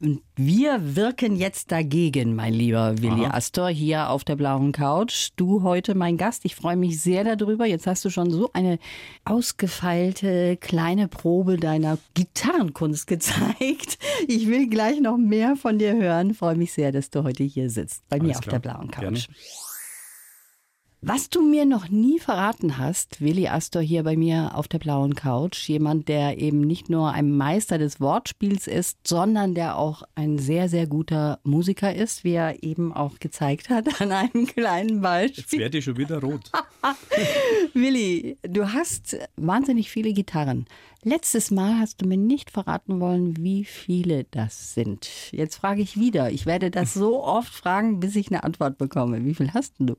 Und 0.00 0.22
wir 0.36 0.94
wirken 0.94 1.34
jetzt 1.34 1.72
dagegen, 1.72 2.36
mein 2.36 2.54
lieber 2.54 2.96
Willi 3.02 3.24
Aha. 3.24 3.36
Astor, 3.36 3.68
hier 3.68 4.10
auf 4.10 4.22
der 4.22 4.36
blauen 4.36 4.70
Couch. 4.70 5.30
Du 5.34 5.62
heute 5.64 5.96
mein 5.96 6.16
Gast. 6.16 6.44
Ich 6.44 6.54
freue 6.54 6.76
mich 6.76 7.00
sehr 7.00 7.24
darüber. 7.24 7.66
Jetzt 7.66 7.88
hast 7.88 8.04
du 8.04 8.10
schon 8.10 8.30
so 8.30 8.50
eine 8.52 8.78
ausgefeilte 9.24 10.56
kleine 10.56 11.08
Probe 11.08 11.56
deiner 11.56 11.98
Gitarrenkunst 12.14 13.08
gezeigt. 13.08 13.98
Ich 14.28 14.46
will 14.46 14.68
gleich 14.68 15.00
noch 15.00 15.16
mehr 15.16 15.56
von 15.56 15.80
dir 15.80 15.96
hören. 15.96 16.30
Ich 16.30 16.36
freue 16.38 16.54
mich 16.54 16.72
sehr, 16.72 16.92
dass 16.92 17.10
du 17.10 17.24
heute 17.24 17.42
hier 17.42 17.70
sitzt, 17.70 18.08
bei 18.08 18.20
Alles 18.20 18.26
mir 18.26 18.38
auf 18.38 18.40
klar. 18.42 18.60
der 18.60 18.70
blauen 18.70 18.90
Couch. 18.92 19.00
Gerne. 19.00 19.18
Was 21.06 21.28
du 21.28 21.42
mir 21.42 21.66
noch 21.66 21.90
nie 21.90 22.18
verraten 22.18 22.78
hast, 22.78 23.20
Willi 23.20 23.46
Astor 23.46 23.82
hier 23.82 24.04
bei 24.04 24.16
mir 24.16 24.52
auf 24.54 24.68
der 24.68 24.78
blauen 24.78 25.14
Couch, 25.14 25.68
jemand, 25.68 26.08
der 26.08 26.38
eben 26.38 26.62
nicht 26.62 26.88
nur 26.88 27.12
ein 27.12 27.36
Meister 27.36 27.76
des 27.76 28.00
Wortspiels 28.00 28.66
ist, 28.66 29.06
sondern 29.06 29.54
der 29.54 29.76
auch 29.76 30.04
ein 30.14 30.38
sehr, 30.38 30.70
sehr 30.70 30.86
guter 30.86 31.40
Musiker 31.44 31.94
ist, 31.94 32.24
wie 32.24 32.32
er 32.32 32.62
eben 32.62 32.90
auch 32.94 33.18
gezeigt 33.18 33.68
hat 33.68 34.00
an 34.00 34.12
einem 34.12 34.46
kleinen 34.56 35.02
Beispiel. 35.02 35.44
Jetzt 35.44 35.58
werde 35.58 35.76
ich 35.76 35.84
schon 35.84 35.98
wieder 35.98 36.22
rot. 36.22 36.50
Willi, 37.74 38.38
du 38.42 38.72
hast 38.72 39.18
wahnsinnig 39.36 39.90
viele 39.90 40.14
Gitarren. 40.14 40.64
Letztes 41.02 41.50
Mal 41.50 41.80
hast 41.80 42.00
du 42.00 42.06
mir 42.06 42.16
nicht 42.16 42.50
verraten 42.50 42.98
wollen, 42.98 43.36
wie 43.36 43.66
viele 43.66 44.24
das 44.30 44.72
sind. 44.72 45.06
Jetzt 45.32 45.56
frage 45.56 45.82
ich 45.82 45.98
wieder. 45.98 46.30
Ich 46.30 46.46
werde 46.46 46.70
das 46.70 46.94
so 46.94 47.22
oft 47.22 47.52
fragen, 47.52 48.00
bis 48.00 48.16
ich 48.16 48.28
eine 48.30 48.42
Antwort 48.42 48.78
bekomme. 48.78 49.22
Wie 49.26 49.34
viel 49.34 49.52
hast 49.52 49.74
du? 49.78 49.96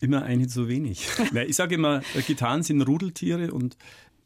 Immer 0.00 0.22
eine 0.22 0.46
zu 0.46 0.68
wenig. 0.68 1.08
ich 1.46 1.56
sage 1.56 1.74
immer, 1.74 2.02
Gitarren 2.26 2.62
sind 2.62 2.82
Rudeltiere 2.82 3.52
und 3.52 3.76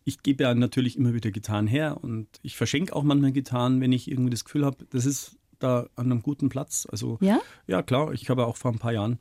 ich 0.05 0.23
gebe 0.23 0.45
ja 0.45 0.55
natürlich 0.55 0.97
immer 0.97 1.13
wieder 1.13 1.31
Gitarren 1.31 1.67
her 1.67 1.99
und 2.03 2.29
ich 2.43 2.57
verschenke 2.57 2.97
auch 2.97 3.03
manchmal 3.03 3.33
Gitarren, 3.33 3.81
wenn 3.81 3.93
ich 3.93 4.11
irgendwie 4.11 4.31
das 4.31 4.45
Gefühl 4.45 4.65
habe, 4.65 4.87
das 4.91 5.05
ist 5.05 5.37
da 5.59 5.89
an 5.97 6.07
einem 6.07 6.23
guten 6.23 6.49
Platz. 6.49 6.87
Also 6.91 7.19
ja, 7.21 7.41
ja 7.67 7.83
klar, 7.83 8.13
ich 8.13 8.31
habe 8.31 8.47
auch 8.47 8.57
vor 8.57 8.73
ein 8.73 8.79
paar 8.79 8.93
Jahren 8.93 9.15
äh, 9.15 9.17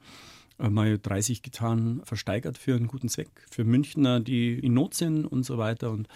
mal 0.57 0.97
30 0.97 1.43
Gitarren 1.43 2.01
versteigert 2.03 2.57
für 2.57 2.75
einen 2.75 2.87
guten 2.87 3.09
Zweck, 3.09 3.29
für 3.49 3.63
Münchner, 3.63 4.19
die 4.19 4.53
in 4.59 4.73
Not 4.73 4.93
sind 4.93 5.25
und 5.25 5.43
so 5.43 5.57
weiter. 5.57 5.91
Und 5.91 6.07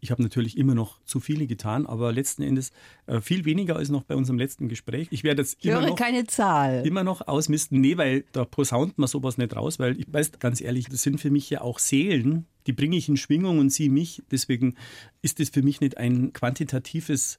ich 0.00 0.10
habe 0.10 0.22
natürlich 0.22 0.58
immer 0.58 0.74
noch 0.74 1.00
zu 1.04 1.20
viele 1.20 1.46
getan, 1.46 1.86
aber 1.86 2.12
letzten 2.12 2.42
Endes 2.42 2.72
äh, 3.06 3.20
viel 3.20 3.44
weniger 3.44 3.76
als 3.76 3.88
noch 3.88 4.02
bei 4.02 4.16
unserem 4.16 4.38
letzten 4.38 4.68
Gespräch. 4.68 5.06
Ich 5.10 5.22
werde 5.22 5.42
jetzt 5.42 5.64
immer 5.64 5.86
noch, 5.86 5.96
keine 5.96 6.26
Zahl. 6.26 6.84
immer 6.84 7.04
noch 7.04 7.28
ausmisten. 7.28 7.80
Nee, 7.80 7.96
weil 7.98 8.24
da 8.32 8.44
posaunt 8.44 8.98
man 8.98 9.06
sowas 9.06 9.38
nicht 9.38 9.54
raus, 9.54 9.78
weil 9.78 9.98
ich 10.00 10.12
weiß 10.12 10.32
ganz 10.40 10.60
ehrlich, 10.60 10.86
das 10.86 11.02
sind 11.02 11.20
für 11.20 11.30
mich 11.30 11.48
ja 11.50 11.60
auch 11.60 11.78
Seelen, 11.78 12.46
die 12.66 12.72
bringe 12.72 12.96
ich 12.96 13.08
in 13.08 13.16
Schwingung 13.16 13.58
und 13.58 13.70
sie 13.70 13.88
mich. 13.88 14.22
Deswegen 14.30 14.74
ist 15.20 15.38
das 15.38 15.50
für 15.50 15.62
mich 15.62 15.80
nicht 15.80 15.98
ein 15.98 16.32
quantitatives 16.32 17.38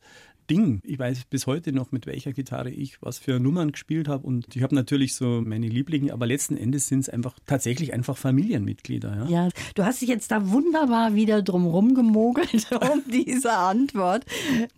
Ding. 0.49 0.79
Ich 0.83 0.99
weiß 0.99 1.25
bis 1.25 1.47
heute 1.47 1.71
noch, 1.71 1.91
mit 1.91 2.05
welcher 2.05 2.33
Gitarre 2.33 2.69
ich 2.69 3.01
was 3.01 3.17
für 3.17 3.39
Nummern 3.39 3.71
gespielt 3.71 4.07
habe. 4.07 4.25
Und 4.25 4.55
ich 4.55 4.63
habe 4.63 4.75
natürlich 4.75 5.15
so 5.15 5.41
meine 5.45 5.67
Lieblinge, 5.67 6.13
aber 6.13 6.25
letzten 6.25 6.57
Endes 6.57 6.87
sind 6.87 6.99
es 6.99 7.09
einfach 7.09 7.37
tatsächlich 7.45 7.93
einfach 7.93 8.17
Familienmitglieder. 8.17 9.27
Ja? 9.29 9.45
ja, 9.45 9.49
du 9.75 9.83
hast 9.83 10.01
dich 10.01 10.09
jetzt 10.09 10.31
da 10.31 10.49
wunderbar 10.49 11.15
wieder 11.15 11.41
drumherum 11.41 11.95
gemogelt 11.95 12.67
um 12.71 13.03
diese 13.11 13.53
Antwort. 13.53 14.25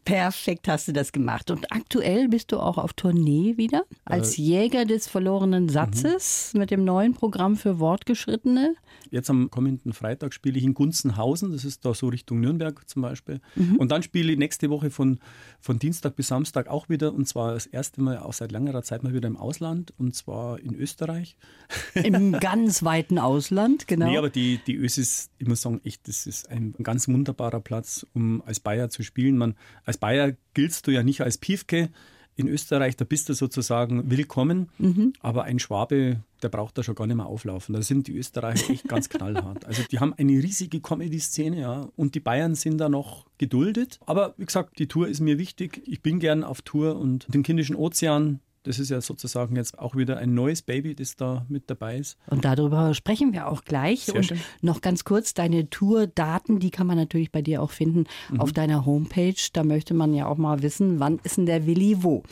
Perfekt 0.03 0.67
hast 0.67 0.87
du 0.87 0.93
das 0.93 1.11
gemacht. 1.11 1.51
Und 1.51 1.71
aktuell 1.71 2.27
bist 2.27 2.51
du 2.51 2.59
auch 2.59 2.77
auf 2.77 2.93
Tournee 2.93 3.57
wieder 3.57 3.83
als 4.05 4.37
äh, 4.37 4.41
Jäger 4.41 4.85
des 4.85 5.07
verlorenen 5.07 5.69
Satzes 5.69 6.51
mhm. 6.53 6.59
mit 6.59 6.71
dem 6.71 6.83
neuen 6.83 7.13
Programm 7.13 7.55
für 7.55 7.79
Wortgeschrittene. 7.79 8.75
Jetzt 9.11 9.29
am 9.29 9.49
kommenden 9.49 9.93
Freitag 9.93 10.33
spiele 10.33 10.57
ich 10.57 10.63
in 10.63 10.73
Gunzenhausen, 10.73 11.51
das 11.51 11.63
ist 11.63 11.85
da 11.85 11.93
so 11.93 12.07
Richtung 12.07 12.39
Nürnberg 12.39 12.87
zum 12.89 13.01
Beispiel. 13.01 13.39
Mhm. 13.55 13.77
Und 13.77 13.91
dann 13.91 14.03
spiele 14.03 14.31
ich 14.31 14.37
nächste 14.37 14.69
Woche 14.69 14.89
von 14.89 15.19
von 15.59 15.79
Dienstag 15.79 16.15
bis 16.15 16.27
Samstag 16.27 16.67
auch 16.67 16.89
wieder 16.89 17.13
und 17.13 17.27
zwar 17.27 17.53
das 17.53 17.65
erste 17.65 18.01
Mal 18.01 18.19
auch 18.19 18.33
seit 18.33 18.51
längerer 18.51 18.83
Zeit 18.83 19.03
mal 19.03 19.13
wieder 19.13 19.27
im 19.27 19.37
Ausland 19.37 19.93
und 19.97 20.15
zwar 20.15 20.59
in 20.59 20.75
Österreich. 20.75 21.37
Im 21.93 22.31
ganz 22.39 22.83
weiten 22.83 23.19
Ausland, 23.19 23.87
genau. 23.87 24.07
Nee, 24.07 24.17
aber 24.17 24.29
die, 24.29 24.59
die 24.65 24.75
Ösis, 24.75 25.29
ich 25.37 25.47
muss 25.47 25.61
sagen, 25.61 25.81
echt, 25.83 26.07
das 26.07 26.27
ist 26.27 26.49
ein 26.49 26.73
ganz 26.81 27.07
wunderbarer 27.07 27.59
Platz, 27.59 28.05
um 28.13 28.41
als 28.45 28.59
Bayer 28.59 28.89
zu 28.89 29.03
spielen. 29.03 29.37
Man, 29.37 29.55
als 29.85 29.97
Bayer 29.97 30.33
giltst 30.53 30.87
du 30.87 30.91
ja 30.91 31.03
nicht 31.03 31.21
als 31.21 31.37
Piefke, 31.37 31.89
in 32.35 32.47
Österreich, 32.47 32.97
da 32.97 33.05
bist 33.05 33.29
du 33.29 33.33
sozusagen 33.33 34.09
willkommen, 34.11 34.69
mhm. 34.77 35.13
aber 35.21 35.43
ein 35.43 35.59
Schwabe, 35.59 36.21
der 36.41 36.49
braucht 36.49 36.77
da 36.77 36.83
schon 36.83 36.95
gar 36.95 37.07
nicht 37.07 37.15
mehr 37.15 37.25
auflaufen. 37.25 37.73
Da 37.73 37.81
sind 37.81 38.07
die 38.07 38.15
Österreicher 38.15 38.71
echt 38.73 38.87
ganz 38.87 39.09
knallhart. 39.09 39.65
Also 39.65 39.83
die 39.89 39.99
haben 39.99 40.13
eine 40.13 40.33
riesige 40.33 40.81
Comedy-Szene, 40.81 41.59
ja, 41.59 41.87
und 41.95 42.13
die 42.13 42.19
Bayern 42.19 42.55
sind 42.55 42.77
da 42.77 42.89
noch 42.89 43.25
geduldet. 43.37 43.99
Aber 44.05 44.33
wie 44.37 44.45
gesagt, 44.45 44.79
die 44.79 44.87
Tour 44.87 45.07
ist 45.07 45.21
mir 45.21 45.37
wichtig. 45.37 45.81
Ich 45.85 46.01
bin 46.01 46.19
gern 46.19 46.43
auf 46.43 46.61
Tour 46.61 46.97
und 46.97 47.25
den 47.33 47.43
Kindischen 47.43 47.75
Ozean, 47.75 48.41
das 48.65 48.79
ist 48.79 48.89
ja 48.89 48.99
sozusagen 48.99 49.55
jetzt 49.55 49.77
auch 49.79 49.95
wieder 49.95 50.17
ein 50.17 50.33
neues 50.33 50.61
Baby, 50.61 50.95
das 50.95 51.15
da 51.15 51.45
mit 51.49 51.69
dabei 51.69 51.97
ist. 51.97 52.17
Und 52.27 52.45
darüber 52.45 52.93
sprechen 52.93 53.31
wir 53.31 53.47
auch 53.47 53.63
gleich. 53.63 54.05
Sehr 54.05 54.15
und 54.15 54.23
schön. 54.23 54.39
noch 54.61 54.81
ganz 54.81 55.03
kurz, 55.03 55.33
deine 55.33 55.69
Tourdaten, 55.69 56.59
die 56.59 56.71
kann 56.71 56.87
man 56.87 56.97
natürlich 56.97 57.31
bei 57.31 57.41
dir 57.41 57.61
auch 57.61 57.71
finden 57.71 58.05
mhm. 58.29 58.41
auf 58.41 58.51
deiner 58.51 58.85
Homepage. 58.85 59.35
Da 59.53 59.63
möchte 59.63 59.93
man 59.93 60.13
ja 60.13 60.25
auch 60.25 60.37
mal 60.37 60.61
wissen, 60.61 60.99
wann 60.99 61.19
ist 61.23 61.37
denn 61.37 61.45
der 61.45 61.65
Willi 61.65 62.03
wo. 62.03 62.23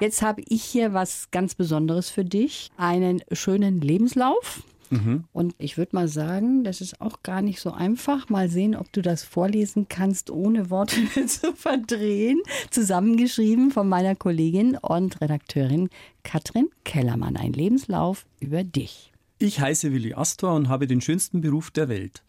Jetzt 0.00 0.22
habe 0.22 0.42
ich 0.46 0.62
hier 0.62 0.92
was 0.94 1.30
ganz 1.30 1.54
Besonderes 1.54 2.08
für 2.08 2.24
dich. 2.24 2.70
Einen 2.76 3.22
schönen 3.32 3.80
Lebenslauf. 3.80 4.62
Mhm. 4.90 5.24
Und 5.32 5.54
ich 5.58 5.78
würde 5.78 5.94
mal 5.94 6.08
sagen, 6.08 6.64
das 6.64 6.80
ist 6.80 7.00
auch 7.00 7.22
gar 7.22 7.42
nicht 7.42 7.60
so 7.60 7.72
einfach. 7.72 8.28
Mal 8.28 8.48
sehen, 8.48 8.74
ob 8.76 8.92
du 8.92 9.02
das 9.02 9.22
vorlesen 9.22 9.86
kannst, 9.88 10.30
ohne 10.30 10.70
Worte 10.70 10.96
zu 11.26 11.52
verdrehen. 11.54 12.40
Zusammengeschrieben 12.70 13.70
von 13.70 13.88
meiner 13.88 14.14
Kollegin 14.14 14.76
und 14.76 15.20
Redakteurin 15.20 15.88
Katrin 16.22 16.68
Kellermann. 16.84 17.36
Ein 17.36 17.52
Lebenslauf 17.52 18.26
über 18.40 18.64
dich. 18.64 19.12
Ich 19.38 19.60
heiße 19.60 19.92
Willi 19.92 20.12
Astor 20.14 20.54
und 20.54 20.68
habe 20.68 20.86
den 20.86 21.00
schönsten 21.00 21.40
Beruf 21.40 21.70
der 21.70 21.88
Welt. 21.88 22.22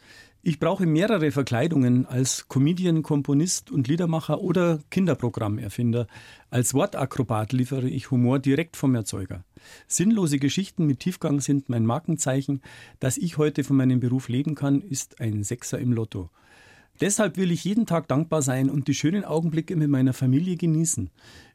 Ich 0.43 0.59
brauche 0.59 0.87
mehrere 0.87 1.31
Verkleidungen 1.31 2.07
als 2.07 2.47
Comedian, 2.47 3.03
Komponist 3.03 3.69
und 3.69 3.87
Liedermacher 3.87 4.41
oder 4.41 4.79
Kinderprogrammerfinder. 4.89 6.07
Als 6.49 6.73
Wortakrobat 6.73 7.53
liefere 7.53 7.87
ich 7.87 8.09
Humor 8.09 8.39
direkt 8.39 8.75
vom 8.75 8.95
Erzeuger. 8.95 9.43
Sinnlose 9.87 10.39
Geschichten 10.39 10.85
mit 10.85 10.99
Tiefgang 10.99 11.41
sind 11.41 11.69
mein 11.69 11.85
Markenzeichen. 11.85 12.61
Dass 12.99 13.17
ich 13.17 13.37
heute 13.37 13.63
von 13.63 13.77
meinem 13.77 13.99
Beruf 13.99 14.29
leben 14.29 14.55
kann, 14.55 14.81
ist 14.81 15.19
ein 15.19 15.43
Sechser 15.43 15.79
im 15.79 15.93
Lotto. 15.93 16.29
Deshalb 16.99 17.37
will 17.37 17.51
ich 17.51 17.63
jeden 17.63 17.85
Tag 17.85 18.07
dankbar 18.07 18.41
sein 18.41 18.69
und 18.69 18.87
die 18.87 18.93
schönen 18.93 19.23
Augenblicke 19.23 19.75
mit 19.75 19.89
meiner 19.89 20.13
Familie 20.13 20.55
genießen. 20.55 21.09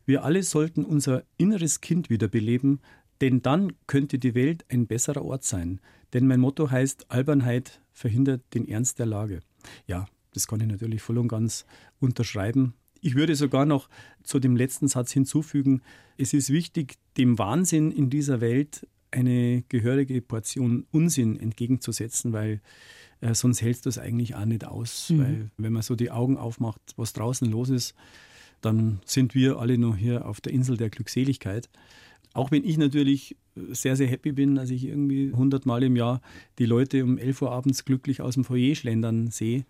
Wir 0.05 0.25
alle 0.25 0.43
sollten 0.43 0.85
unser 0.85 1.23
inneres 1.37 1.81
Kind 1.81 2.11
wiederbeleben, 2.11 2.81
denn 3.21 3.43
dann 3.43 3.73
könnte 3.87 4.19
die 4.19 4.35
Welt 4.35 4.65
ein 4.69 4.87
besserer 4.87 5.25
Ort 5.25 5.45
sein. 5.45 5.81
Denn 6.13 6.27
mein 6.27 6.41
Motto 6.41 6.71
heißt, 6.71 7.11
Albernheit 7.11 7.81
verhindert 7.93 8.43
den 8.55 8.69
Ernst 8.69 8.99
der 8.99 9.07
Lage. 9.07 9.41
Ja, 9.87 10.07
das 10.33 10.47
kann 10.47 10.61
ich 10.61 10.67
natürlich 10.67 11.03
voll 11.03 11.19
und 11.19 11.29
ganz 11.29 11.65
unterschreiben. 12.01 12.75
Ich 13.01 13.15
würde 13.15 13.35
sogar 13.35 13.67
noch 13.67 13.89
zu 14.23 14.39
dem 14.39 14.57
letzten 14.57 14.89
Satz 14.89 15.13
hinzufügen, 15.13 15.83
es 16.17 16.33
ist 16.33 16.51
wichtig, 16.51 16.97
dem 17.17 17.39
Wahnsinn 17.39 17.91
in 17.91 18.11
dieser 18.11 18.41
Welt 18.41 18.87
eine 19.11 19.63
gehörige 19.69 20.21
Portion 20.21 20.87
Unsinn 20.91 21.39
entgegenzusetzen, 21.39 22.33
weil 22.33 22.61
äh, 23.21 23.35
sonst 23.35 23.63
hältst 23.63 23.87
du 23.87 23.89
es 23.89 23.99
eigentlich 23.99 24.35
auch 24.35 24.45
nicht 24.45 24.65
aus. 24.65 25.11
Mhm. 25.11 25.19
Weil 25.19 25.51
wenn 25.57 25.73
man 25.73 25.83
so 25.83 25.95
die 25.95 26.11
Augen 26.11 26.37
aufmacht, 26.37 26.81
was 26.97 27.13
draußen 27.13 27.51
los 27.51 27.71
ist, 27.71 27.95
dann 28.61 29.01
sind 29.05 29.35
wir 29.35 29.59
alle 29.59 29.79
noch 29.79 29.97
hier 29.97 30.27
auf 30.27 30.41
der 30.41 30.53
Insel 30.53 30.77
der 30.77 30.91
Glückseligkeit. 30.91 31.69
Auch 32.37 32.51
wenn 32.51 32.65
ich 32.65 32.79
natürlich 32.79 33.37
sehr, 33.55 33.97
sehr 33.97 34.07
happy 34.07 34.33
bin, 34.33 34.55
dass 34.55 34.71
ich 34.71 34.87
irgendwie 34.87 35.31
100 35.33 35.65
Mal 35.67 35.83
im 35.83 35.97
Jahr 35.97 36.21
die 36.59 36.67
Leute 36.67 37.03
um 37.03 37.19
11 37.19 37.43
Uhr 37.43 37.53
abends 37.53 37.85
glücklich 37.85 38.21
aus 38.21 38.35
dem 38.35 38.45
Foyer 38.45 38.75
schlendern 38.75 39.31
sehe, 39.31 39.65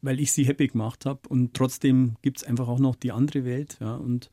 weil 0.00 0.20
ich 0.20 0.32
sie 0.32 0.44
happy 0.44 0.68
gemacht 0.68 1.06
habe. 1.06 1.20
Und 1.28 1.54
trotzdem 1.54 2.16
gibt 2.22 2.38
es 2.38 2.44
einfach 2.44 2.68
auch 2.68 2.78
noch 2.78 2.94
die 2.94 3.12
andere 3.12 3.44
Welt. 3.44 3.78
Ja, 3.80 3.96
und 3.96 4.30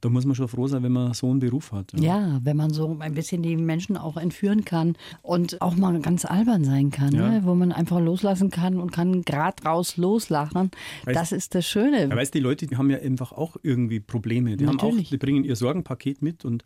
da 0.00 0.08
muss 0.08 0.24
man 0.24 0.36
schon 0.36 0.46
froh 0.46 0.68
sein, 0.68 0.82
wenn 0.82 0.92
man 0.92 1.12
so 1.12 1.28
einen 1.28 1.40
Beruf 1.40 1.72
hat. 1.72 1.92
Ja. 1.94 2.20
ja. 2.20 2.40
wenn 2.44 2.56
man 2.56 2.70
so 2.70 2.96
ein 3.00 3.14
bisschen 3.14 3.42
die 3.42 3.56
Menschen 3.56 3.96
auch 3.96 4.16
entführen 4.16 4.64
kann 4.64 4.96
und 5.22 5.60
auch 5.60 5.74
mal 5.74 5.98
ganz 6.00 6.24
albern 6.24 6.64
sein 6.64 6.90
kann, 6.90 7.14
ja. 7.14 7.28
ne? 7.28 7.40
wo 7.44 7.54
man 7.54 7.72
einfach 7.72 8.00
loslassen 8.00 8.50
kann 8.50 8.78
und 8.78 8.92
kann 8.92 9.22
gerade 9.22 9.62
raus 9.64 9.96
loslachen. 9.96 10.70
Weißt, 11.04 11.16
das 11.18 11.32
ist 11.32 11.54
das 11.54 11.66
Schöne. 11.66 12.08
Ja, 12.08 12.16
weißt 12.16 12.32
die 12.32 12.40
Leute 12.40 12.66
die 12.66 12.76
haben 12.76 12.90
ja 12.90 12.98
einfach 12.98 13.32
auch 13.32 13.56
irgendwie 13.62 14.00
Probleme. 14.00 14.56
Die, 14.56 14.66
haben 14.66 14.78
auch, 14.78 14.96
die 14.96 15.16
bringen 15.16 15.44
ihr 15.44 15.56
Sorgenpaket 15.56 16.22
mit 16.22 16.44
und 16.44 16.64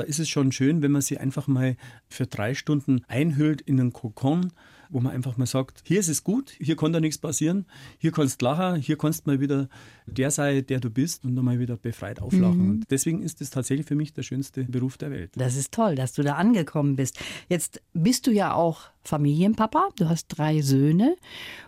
da 0.00 0.06
ist 0.06 0.18
es 0.18 0.30
schon 0.30 0.50
schön, 0.50 0.80
wenn 0.80 0.92
man 0.92 1.02
sie 1.02 1.18
einfach 1.18 1.46
mal 1.46 1.76
für 2.08 2.26
drei 2.26 2.54
Stunden 2.54 3.04
einhüllt 3.06 3.60
in 3.60 3.78
einen 3.78 3.92
Kokon, 3.92 4.50
wo 4.90 5.00
man 5.00 5.12
einfach 5.12 5.36
mal 5.36 5.46
sagt, 5.46 5.82
hier 5.84 6.00
ist 6.00 6.08
es 6.08 6.24
gut, 6.24 6.50
hier 6.58 6.76
kann 6.76 6.92
da 6.92 7.00
nichts 7.00 7.18
passieren, 7.18 7.66
hier 7.98 8.12
kannst 8.12 8.42
du 8.42 8.46
lachen, 8.46 8.80
hier 8.80 8.98
kannst 8.98 9.26
du 9.26 9.30
mal 9.30 9.40
wieder 9.40 9.68
der 10.06 10.30
sein, 10.30 10.66
der 10.66 10.80
du 10.80 10.90
bist 10.90 11.24
und 11.24 11.34
mal 11.34 11.58
wieder 11.58 11.76
befreit 11.76 12.20
auflachen. 12.20 12.64
Mhm. 12.64 12.70
Und 12.70 12.90
deswegen 12.90 13.22
ist 13.22 13.40
es 13.40 13.50
tatsächlich 13.50 13.86
für 13.86 13.94
mich 13.94 14.12
der 14.12 14.22
schönste 14.22 14.64
Beruf 14.64 14.98
der 14.98 15.10
Welt. 15.10 15.32
Das 15.36 15.56
ist 15.56 15.72
toll, 15.72 15.94
dass 15.94 16.12
du 16.12 16.22
da 16.22 16.34
angekommen 16.34 16.96
bist. 16.96 17.18
Jetzt 17.48 17.80
bist 17.92 18.26
du 18.26 18.32
ja 18.32 18.54
auch 18.54 18.82
Familienpapa, 19.02 19.90
du 19.96 20.08
hast 20.08 20.28
drei 20.28 20.60
Söhne. 20.60 21.16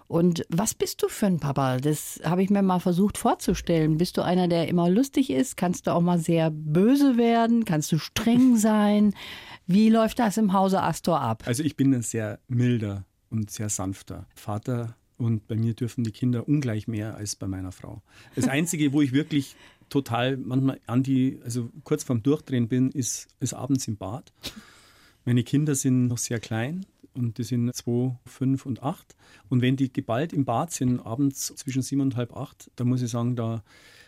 Und 0.06 0.44
was 0.50 0.74
bist 0.74 1.02
du 1.02 1.08
für 1.08 1.26
ein 1.26 1.40
Papa? 1.40 1.78
Das 1.78 2.20
habe 2.22 2.42
ich 2.42 2.50
mir 2.50 2.62
mal 2.62 2.80
versucht 2.80 3.16
vorzustellen. 3.16 3.96
Bist 3.96 4.18
du 4.18 4.22
einer, 4.22 4.46
der 4.46 4.68
immer 4.68 4.90
lustig 4.90 5.30
ist? 5.30 5.56
Kannst 5.56 5.86
du 5.86 5.94
auch 5.94 6.02
mal 6.02 6.18
sehr 6.18 6.50
böse 6.50 7.16
werden? 7.16 7.64
Kannst 7.64 7.90
du 7.92 7.98
streng 7.98 8.56
sein? 8.58 9.14
Wie 9.66 9.88
läuft 9.88 10.18
das 10.18 10.36
im 10.36 10.52
Hause 10.52 10.82
Astor 10.82 11.20
ab? 11.20 11.44
Also 11.46 11.62
ich 11.62 11.76
bin 11.76 11.94
ein 11.94 12.02
sehr 12.02 12.40
milder 12.48 13.06
und 13.32 13.50
sehr 13.50 13.68
sanfter 13.68 14.26
Vater 14.34 14.96
und 15.16 15.46
bei 15.48 15.56
mir 15.56 15.74
dürfen 15.74 16.04
die 16.04 16.10
Kinder 16.10 16.46
ungleich 16.48 16.86
mehr 16.86 17.16
als 17.16 17.36
bei 17.36 17.48
meiner 17.48 17.72
Frau. 17.72 18.02
Das 18.34 18.46
Einzige, 18.48 18.92
wo 18.92 19.02
ich 19.02 19.12
wirklich 19.12 19.56
total 19.88 20.36
manchmal 20.36 20.80
an 20.86 21.02
die, 21.02 21.40
also 21.44 21.70
kurz 21.84 22.04
vorm 22.04 22.22
Durchdrehen 22.22 22.68
bin, 22.68 22.90
ist, 22.90 23.28
ist 23.40 23.54
abends 23.54 23.88
im 23.88 23.96
Bad. 23.96 24.32
Meine 25.24 25.44
Kinder 25.44 25.74
sind 25.74 26.08
noch 26.08 26.18
sehr 26.18 26.40
klein 26.40 26.86
und 27.14 27.38
die 27.38 27.44
sind 27.44 27.74
zwei, 27.74 28.16
fünf 28.26 28.66
und 28.66 28.82
acht. 28.82 29.14
Und 29.48 29.62
wenn 29.62 29.76
die 29.76 29.92
geballt 29.92 30.32
im 30.32 30.44
Bad 30.44 30.72
sind, 30.72 31.00
abends 31.00 31.54
zwischen 31.56 31.82
sieben 31.82 32.00
und 32.00 32.16
halb 32.16 32.36
acht, 32.36 32.70
da 32.76 32.84
muss 32.84 33.02
ich 33.02 33.10
sagen, 33.10 33.36
da, 33.36 33.62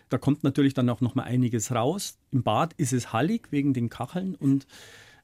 da 0.08 0.18
kommt 0.18 0.42
natürlich 0.42 0.74
dann 0.74 0.88
auch 0.88 1.00
noch 1.00 1.14
mal 1.14 1.24
einiges 1.24 1.70
raus. 1.70 2.18
Im 2.32 2.42
Bad 2.42 2.72
ist 2.74 2.92
es 2.92 3.12
hallig 3.12 3.48
wegen 3.50 3.74
den 3.74 3.88
Kacheln 3.88 4.34
und 4.34 4.66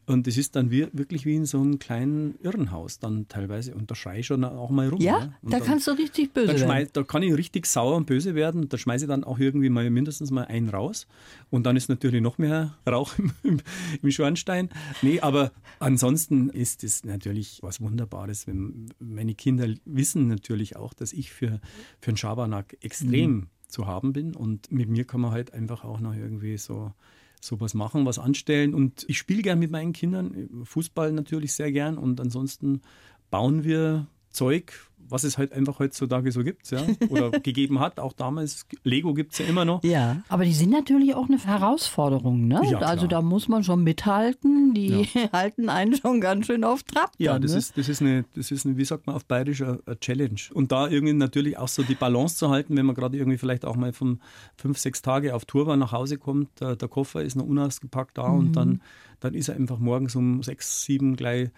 und 0.07 0.27
es 0.27 0.37
ist 0.37 0.57
dann 0.57 0.71
wie, 0.71 0.89
wirklich 0.93 1.25
wie 1.25 1.37
in 1.37 1.45
so 1.47 1.61
einem 1.61 1.79
kleinen 1.79 2.35
Irrenhaus 2.43 2.99
dann 2.99 3.29
teilweise. 3.29 3.75
Und 3.75 3.91
da 3.91 3.95
schreie 3.95 4.21
ich 4.21 4.27
schon 4.27 4.43
auch 4.45 4.71
mal 4.71 4.89
rum. 4.89 5.01
Ja, 5.01 5.33
da 5.43 5.59
dann, 5.59 5.63
kannst 5.63 5.87
du 5.87 5.93
richtig 5.93 6.33
böse 6.33 6.59
werden. 6.59 6.89
Da 6.93 7.03
kann 7.05 7.23
ich 7.23 7.33
richtig 7.35 7.67
sauer 7.67 7.97
und 7.97 8.07
böse 8.07 8.35
werden. 8.35 8.69
Da 8.69 8.77
schmeiße 8.77 9.05
ich 9.05 9.09
dann 9.09 9.23
auch 9.23 9.39
irgendwie 9.39 9.69
mal 9.69 9.89
mindestens 9.89 10.33
mal 10.33 10.47
einen 10.47 10.69
raus. 10.69 11.07
Und 11.51 11.65
dann 11.65 11.77
ist 11.77 11.89
natürlich 11.89 12.21
noch 12.23 12.39
mehr 12.39 12.75
Rauch 12.89 13.17
im, 13.19 13.33
im, 13.45 13.61
im 14.03 14.11
Schornstein. 14.11 14.71
Nee, 15.03 15.21
aber 15.21 15.53
ansonsten 15.79 16.51
ist 16.51 16.83
es 16.83 17.05
natürlich 17.05 17.61
was 17.63 17.81
Wunderbares. 17.81 18.49
Wenn 18.49 18.93
meine 18.99 19.35
Kinder 19.35 19.69
wissen 19.85 20.27
natürlich 20.27 20.75
auch, 20.77 20.93
dass 20.93 21.13
ich 21.13 21.31
für, 21.31 21.61
für 22.01 22.09
einen 22.09 22.17
Schabernack 22.17 22.77
extrem 22.81 23.31
mhm. 23.31 23.47
zu 23.69 23.87
haben 23.87 24.13
bin. 24.13 24.35
Und 24.35 24.73
mit 24.73 24.89
mir 24.89 25.05
kann 25.05 25.21
man 25.21 25.31
halt 25.31 25.55
einfach 25.55 25.85
auch 25.85 26.01
noch 26.01 26.15
irgendwie 26.15 26.57
so 26.59 26.93
sowas 27.41 27.75
machen, 27.75 28.07
was 28.07 28.19
anstellen. 28.19 28.75
Und 28.75 29.05
ich 29.09 29.19
spiele 29.19 29.43
gern 29.43 29.59
mit 29.59 29.71
meinen 29.71 29.93
Kindern, 29.93 30.49
Fußball 30.65 31.13
natürlich 31.13 31.53
sehr 31.53 31.73
gern. 31.73 31.99
Und 31.99 32.21
ansonsten 32.21 32.83
bauen 33.31 33.65
wir 33.65 34.07
Zeug, 34.31 34.73
was 35.11 35.25
es 35.25 35.39
halt 35.39 35.53
einfach 35.53 35.79
heutzutage 35.79 36.31
so 36.33 36.45
gibt, 36.45 36.71
ja, 36.71 36.83
oder 37.09 37.31
gegeben 37.43 37.81
hat, 37.81 37.99
auch 37.99 38.13
damals. 38.13 38.67
Lego 38.85 39.13
gibt 39.15 39.33
es 39.33 39.39
ja 39.39 39.47
immer 39.47 39.65
noch. 39.65 39.83
Ja, 39.83 40.23
aber 40.29 40.45
die 40.45 40.53
sind 40.53 40.71
natürlich 40.71 41.15
auch 41.15 41.29
eine 41.29 41.39
Herausforderung, 41.39 42.47
ne? 42.47 42.61
Ja, 42.71 42.79
also 42.79 43.07
da 43.07 43.21
muss 43.21 43.49
man 43.49 43.65
schon 43.65 43.83
mithalten, 43.83 44.73
die 44.75 45.09
ja. 45.13 45.33
halten 45.33 45.69
einen 45.69 45.97
schon 45.97 46.21
ganz 46.21 46.47
schön 46.47 46.65
auf 46.65 46.83
Trab. 46.85 47.13
Ja, 47.19 47.33
dann, 47.33 47.43
das, 47.43 47.53
ne? 47.53 47.59
ist, 47.59 47.77
das, 47.77 47.89
ist 47.89 48.01
eine, 48.01 48.25
das 48.35 48.51
ist 48.51 48.67
eine, 48.67 48.77
wie 48.77 48.85
sagt 48.85 49.07
man 49.07 49.17
auf 49.17 49.25
Bayerisch, 49.25 49.63
eine 49.63 49.81
Challenge. 50.01 50.41
Und 50.55 50.73
da 50.73 50.89
irgendwie 50.89 51.15
natürlich 51.15 51.59
auch 51.59 51.69
so 51.69 51.83
die 51.83 51.95
Balance 51.95 52.37
zu 52.37 52.51
halten, 52.51 52.77
wenn 52.77 52.87
man 52.87 52.95
gerade 52.95 53.17
irgendwie 53.17 53.39
vielleicht 53.39 53.65
auch 53.65 53.77
mal 53.77 53.93
von 53.93 54.21
fünf, 54.57 54.79
sechs 54.79 55.03
Tage 55.03 55.35
auf 55.35 55.45
Tour 55.45 55.67
war, 55.67 55.77
nach 55.77 55.93
Hause 55.93 56.19
kommt, 56.19 56.61
der, 56.61 56.77
der 56.77 56.89
Koffer 56.89 57.23
ist 57.23 57.35
noch 57.35 57.47
unausgepackt 57.47 58.19
da 58.19 58.29
mhm. 58.29 58.39
und 58.39 58.53
dann, 58.53 58.83
dann 59.19 59.35
ist 59.35 59.49
er 59.49 59.57
einfach 59.57 59.79
morgens 59.79 60.15
um 60.15 60.43
sechs, 60.43 60.85
sieben 60.85 61.17
gleich 61.17 61.51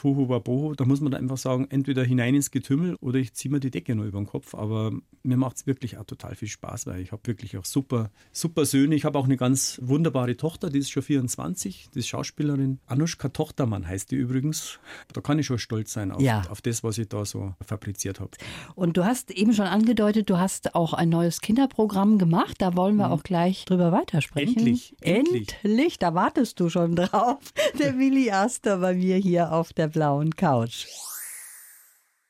Tohu 0.00 0.30
Wabohu, 0.30 0.74
da 0.74 0.86
muss 0.86 1.02
man 1.02 1.12
einfach 1.12 1.36
sagen, 1.36 1.66
entweder 1.68 2.02
hinein 2.02 2.34
ins 2.34 2.50
Getümmel 2.50 2.96
oder 3.02 3.18
ich 3.18 3.34
ziehe 3.34 3.52
mir 3.52 3.60
die 3.60 3.70
Decke 3.70 3.94
nur 3.94 4.06
über 4.06 4.18
den 4.18 4.26
Kopf. 4.26 4.54
Aber 4.54 4.92
mir 5.22 5.36
macht 5.36 5.58
es 5.58 5.66
wirklich 5.66 5.98
auch 5.98 6.04
total 6.04 6.34
viel 6.34 6.48
Spaß, 6.48 6.86
weil 6.86 7.00
ich 7.02 7.12
habe 7.12 7.20
wirklich 7.26 7.58
auch 7.58 7.66
super, 7.66 8.10
super 8.32 8.64
Söhne. 8.64 8.94
Ich 8.94 9.04
habe 9.04 9.18
auch 9.18 9.26
eine 9.26 9.36
ganz 9.36 9.78
wunderbare 9.82 10.38
Tochter, 10.38 10.70
die 10.70 10.78
ist 10.78 10.90
schon 10.90 11.02
24, 11.02 11.90
die 11.92 11.98
ist 11.98 12.08
Schauspielerin. 12.08 12.78
Anuschka 12.86 13.28
Tochtermann 13.28 13.86
heißt 13.86 14.10
die 14.10 14.16
übrigens. 14.16 14.78
Da 15.12 15.20
kann 15.20 15.38
ich 15.38 15.44
schon 15.44 15.58
stolz 15.58 15.92
sein 15.92 16.12
auf, 16.12 16.22
ja. 16.22 16.44
auf 16.48 16.62
das, 16.62 16.82
was 16.82 16.96
ich 16.96 17.10
da 17.10 17.26
so 17.26 17.54
fabriziert 17.60 18.20
habe. 18.20 18.30
Und 18.74 18.96
du 18.96 19.04
hast 19.04 19.30
eben 19.30 19.52
schon 19.52 19.66
angedeutet, 19.66 20.30
du 20.30 20.38
hast 20.38 20.74
auch 20.74 20.94
ein 20.94 21.10
neues 21.10 21.42
Kinderprogramm 21.42 22.16
gemacht. 22.16 22.56
Da 22.60 22.74
wollen 22.74 22.96
wir 22.96 23.08
mhm. 23.08 23.12
auch 23.12 23.22
gleich 23.22 23.66
drüber 23.66 23.92
weitersprechen. 23.92 24.56
Endlich, 24.56 24.96
endlich. 25.02 25.54
Endlich, 25.62 25.98
da 25.98 26.14
wartest 26.14 26.58
du 26.58 26.70
schon 26.70 26.96
drauf. 26.96 27.38
Der 27.78 27.98
Willi 27.98 28.30
Aster 28.30 28.78
bei 28.78 28.94
mir 28.94 29.16
hier 29.16 29.52
auf 29.52 29.74
der 29.74 29.89
blauen 29.90 30.34
Couch. 30.36 30.86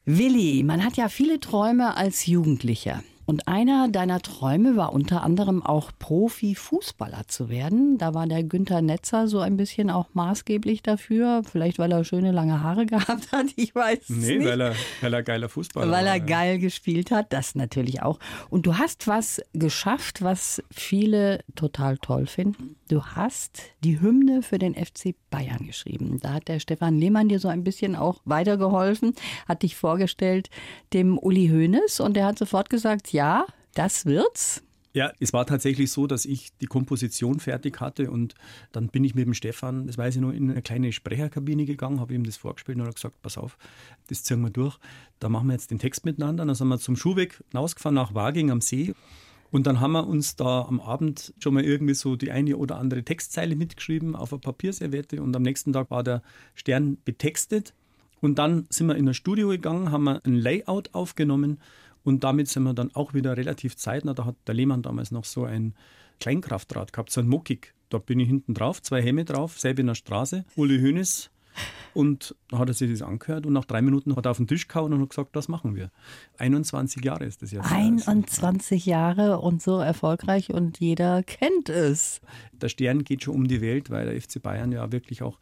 Willi, 0.04 0.62
man 0.64 0.84
hat 0.84 0.96
ja 0.96 1.08
viele 1.08 1.38
Träume 1.40 1.96
als 1.96 2.26
Jugendlicher. 2.26 3.02
Und 3.30 3.46
einer 3.46 3.86
deiner 3.86 4.20
Träume 4.20 4.74
war 4.74 4.92
unter 4.92 5.22
anderem 5.22 5.64
auch 5.64 5.92
Profifußballer 6.00 7.28
zu 7.28 7.48
werden. 7.48 7.96
Da 7.96 8.12
war 8.12 8.26
der 8.26 8.42
Günther 8.42 8.82
Netzer 8.82 9.28
so 9.28 9.38
ein 9.38 9.56
bisschen 9.56 9.88
auch 9.88 10.08
maßgeblich 10.14 10.82
dafür. 10.82 11.42
Vielleicht, 11.48 11.78
weil 11.78 11.92
er 11.92 12.02
schöne 12.02 12.32
lange 12.32 12.60
Haare 12.60 12.86
gehabt 12.86 13.30
hat. 13.30 13.46
Ich 13.54 13.72
weiß 13.72 14.08
nee, 14.08 14.38
nicht. 14.38 14.48
Weil 14.48 14.60
er, 14.60 14.74
weil 15.00 15.14
er 15.14 15.22
geiler 15.22 15.48
Fußballer 15.48 15.92
Weil 15.92 16.06
er 16.06 16.12
war, 16.14 16.20
geil 16.20 16.58
gespielt 16.58 17.12
hat. 17.12 17.32
Das 17.32 17.54
natürlich 17.54 18.02
auch. 18.02 18.18
Und 18.48 18.66
du 18.66 18.78
hast 18.78 19.06
was 19.06 19.40
geschafft, 19.52 20.22
was 20.22 20.60
viele 20.72 21.44
total 21.54 21.98
toll 21.98 22.26
finden. 22.26 22.79
Du 22.90 23.04
hast 23.04 23.62
die 23.84 24.00
Hymne 24.00 24.42
für 24.42 24.58
den 24.58 24.74
FC 24.74 25.14
Bayern 25.30 25.64
geschrieben. 25.64 26.18
Da 26.20 26.32
hat 26.32 26.48
der 26.48 26.58
Stefan 26.58 26.98
Lehmann 26.98 27.28
dir 27.28 27.38
so 27.38 27.46
ein 27.46 27.62
bisschen 27.62 27.94
auch 27.94 28.20
weitergeholfen, 28.24 29.14
hat 29.46 29.62
dich 29.62 29.76
vorgestellt 29.76 30.50
dem 30.92 31.16
Uli 31.16 31.46
Hoeneß 31.50 32.00
und 32.00 32.14
der 32.14 32.26
hat 32.26 32.36
sofort 32.36 32.68
gesagt, 32.68 33.12
ja, 33.12 33.46
das 33.74 34.06
wird's. 34.06 34.64
Ja, 34.92 35.12
es 35.20 35.32
war 35.32 35.46
tatsächlich 35.46 35.92
so, 35.92 36.08
dass 36.08 36.24
ich 36.24 36.48
die 36.60 36.66
Komposition 36.66 37.38
fertig 37.38 37.80
hatte 37.80 38.10
und 38.10 38.34
dann 38.72 38.88
bin 38.88 39.04
ich 39.04 39.14
mit 39.14 39.24
dem 39.24 39.34
Stefan, 39.34 39.86
das 39.86 39.96
weiß 39.96 40.16
ich 40.16 40.20
noch, 40.20 40.32
in 40.32 40.50
eine 40.50 40.60
kleine 40.60 40.90
Sprecherkabine 40.90 41.66
gegangen, 41.66 42.00
habe 42.00 42.12
ihm 42.12 42.24
das 42.24 42.38
vorgespielt 42.38 42.76
und 42.76 42.86
er 42.86 42.92
gesagt, 42.92 43.22
pass 43.22 43.38
auf, 43.38 43.56
das 44.08 44.24
ziehen 44.24 44.40
wir 44.40 44.50
durch, 44.50 44.80
da 45.20 45.28
machen 45.28 45.46
wir 45.46 45.52
jetzt 45.52 45.70
den 45.70 45.78
Text 45.78 46.04
miteinander. 46.04 46.44
Dann 46.44 46.56
sind 46.56 46.66
wir 46.66 46.80
zum 46.80 46.96
Schuhweg 46.96 47.40
rausgefahren 47.54 47.94
nach 47.94 48.16
Waging 48.16 48.50
am 48.50 48.60
See 48.60 48.94
und 49.50 49.66
dann 49.66 49.80
haben 49.80 49.92
wir 49.92 50.06
uns 50.06 50.36
da 50.36 50.62
am 50.62 50.80
Abend 50.80 51.34
schon 51.38 51.54
mal 51.54 51.64
irgendwie 51.64 51.94
so 51.94 52.16
die 52.16 52.30
eine 52.30 52.56
oder 52.56 52.78
andere 52.78 53.02
Textzeile 53.02 53.56
mitgeschrieben 53.56 54.14
auf 54.14 54.32
eine 54.32 54.40
Papierserviette 54.40 55.22
und 55.22 55.34
am 55.34 55.42
nächsten 55.42 55.72
Tag 55.72 55.90
war 55.90 56.04
der 56.04 56.22
Stern 56.54 56.98
betextet. 57.04 57.74
Und 58.20 58.38
dann 58.38 58.66
sind 58.68 58.86
wir 58.86 58.96
in 58.96 59.08
ein 59.08 59.14
Studio 59.14 59.48
gegangen, 59.48 59.90
haben 59.90 60.04
wir 60.04 60.24
ein 60.24 60.34
Layout 60.34 60.94
aufgenommen 60.94 61.58
und 62.04 62.22
damit 62.22 62.48
sind 62.48 62.62
wir 62.62 62.74
dann 62.74 62.94
auch 62.94 63.14
wieder 63.14 63.36
relativ 63.36 63.76
zeitnah. 63.76 64.14
Da 64.14 64.24
hat 64.24 64.36
der 64.46 64.54
Lehmann 64.54 64.82
damals 64.82 65.10
noch 65.10 65.24
so 65.24 65.44
ein 65.44 65.74
Kleinkraftrad 66.20 66.92
gehabt, 66.92 67.10
so 67.10 67.20
ein 67.20 67.28
Muckig. 67.28 67.74
Da 67.88 67.98
bin 67.98 68.20
ich 68.20 68.28
hinten 68.28 68.54
drauf, 68.54 68.82
zwei 68.82 69.02
Helme 69.02 69.24
drauf, 69.24 69.58
selber 69.58 69.80
in 69.80 69.88
der 69.88 69.94
Straße. 69.94 70.44
Uli 70.54 70.78
Hoeneß 70.80 71.30
und 71.94 72.34
dann 72.48 72.60
hat 72.60 72.68
er 72.68 72.74
sich 72.74 72.90
das 72.90 73.02
angehört 73.02 73.46
und 73.46 73.52
nach 73.52 73.64
drei 73.64 73.82
Minuten 73.82 74.16
hat 74.16 74.26
er 74.26 74.30
auf 74.30 74.36
den 74.36 74.46
Tisch 74.46 74.68
gehauen 74.68 74.92
und 74.92 75.02
hat 75.02 75.10
gesagt, 75.10 75.36
das 75.36 75.48
machen 75.48 75.74
wir. 75.74 75.90
21 76.38 77.04
Jahre 77.04 77.24
ist 77.24 77.42
das 77.42 77.50
jetzt. 77.50 77.70
21 77.70 78.86
Jahre 78.86 79.40
und 79.40 79.62
so 79.62 79.78
erfolgreich 79.78 80.52
und 80.52 80.78
jeder 80.78 81.22
kennt 81.22 81.68
es. 81.68 82.20
Der 82.52 82.68
Stern 82.68 83.04
geht 83.04 83.24
schon 83.24 83.34
um 83.34 83.48
die 83.48 83.60
Welt, 83.60 83.90
weil 83.90 84.06
der 84.06 84.20
FC 84.20 84.42
Bayern 84.42 84.72
ja 84.72 84.92
wirklich 84.92 85.22
auch 85.22 85.38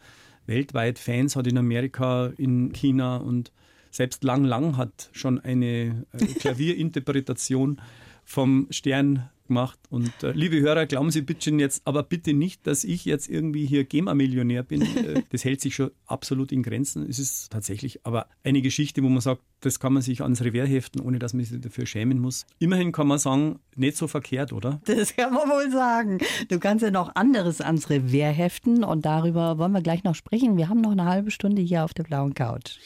weltweit 0.46 0.98
Fans 0.98 1.36
hat 1.36 1.46
in 1.46 1.58
Amerika, 1.58 2.32
in 2.38 2.72
China 2.72 3.18
und 3.18 3.52
selbst 3.90 4.24
Lang 4.24 4.44
Lang 4.44 4.76
hat 4.76 5.10
schon 5.12 5.38
eine 5.40 6.06
äh, 6.12 6.26
Klavierinterpretation 6.38 7.80
vom 8.24 8.66
Stern 8.70 9.28
gemacht. 9.48 9.78
Und 9.90 10.22
äh, 10.22 10.32
liebe 10.32 10.60
Hörer, 10.60 10.86
glauben 10.86 11.10
Sie 11.10 11.22
bitte 11.22 11.50
jetzt 11.50 11.82
aber 11.84 12.02
bitte 12.02 12.32
nicht, 12.32 12.66
dass 12.66 12.84
ich 12.84 13.04
jetzt 13.04 13.28
irgendwie 13.28 13.66
hier 13.66 13.84
GEMA-Millionär 13.84 14.62
bin. 14.62 14.82
Äh, 14.82 15.22
das 15.30 15.44
hält 15.44 15.60
sich 15.60 15.74
schon 15.74 15.90
absolut 16.06 16.52
in 16.52 16.62
Grenzen. 16.62 17.08
Es 17.08 17.18
ist 17.18 17.50
tatsächlich 17.50 18.06
aber 18.06 18.26
eine 18.44 18.62
Geschichte, 18.62 19.02
wo 19.02 19.08
man 19.08 19.20
sagt, 19.20 19.42
das 19.60 19.80
kann 19.80 19.92
man 19.92 20.02
sich 20.02 20.22
ans 20.22 20.42
Revers 20.42 20.68
heften, 20.68 21.00
ohne 21.00 21.18
dass 21.18 21.34
man 21.34 21.44
sich 21.44 21.60
dafür 21.60 21.86
schämen 21.86 22.20
muss. 22.20 22.46
Immerhin 22.60 22.92
kann 22.92 23.08
man 23.08 23.18
sagen, 23.18 23.58
nicht 23.74 23.96
so 23.96 24.06
verkehrt, 24.06 24.52
oder? 24.52 24.80
Das 24.84 25.16
kann 25.16 25.34
man 25.34 25.48
wohl 25.48 25.70
sagen. 25.70 26.18
Du 26.48 26.58
kannst 26.60 26.84
ja 26.84 26.90
noch 26.90 27.14
anderes 27.16 27.60
ans 27.60 27.90
Revers 27.90 28.36
heften 28.36 28.84
und 28.84 29.04
darüber 29.04 29.58
wollen 29.58 29.72
wir 29.72 29.82
gleich 29.82 30.04
noch 30.04 30.14
sprechen. 30.14 30.56
Wir 30.56 30.68
haben 30.68 30.80
noch 30.80 30.92
eine 30.92 31.04
halbe 31.04 31.30
Stunde 31.30 31.62
hier 31.62 31.84
auf 31.84 31.94
der 31.94 32.04
blauen 32.04 32.34
Couch. 32.34 32.78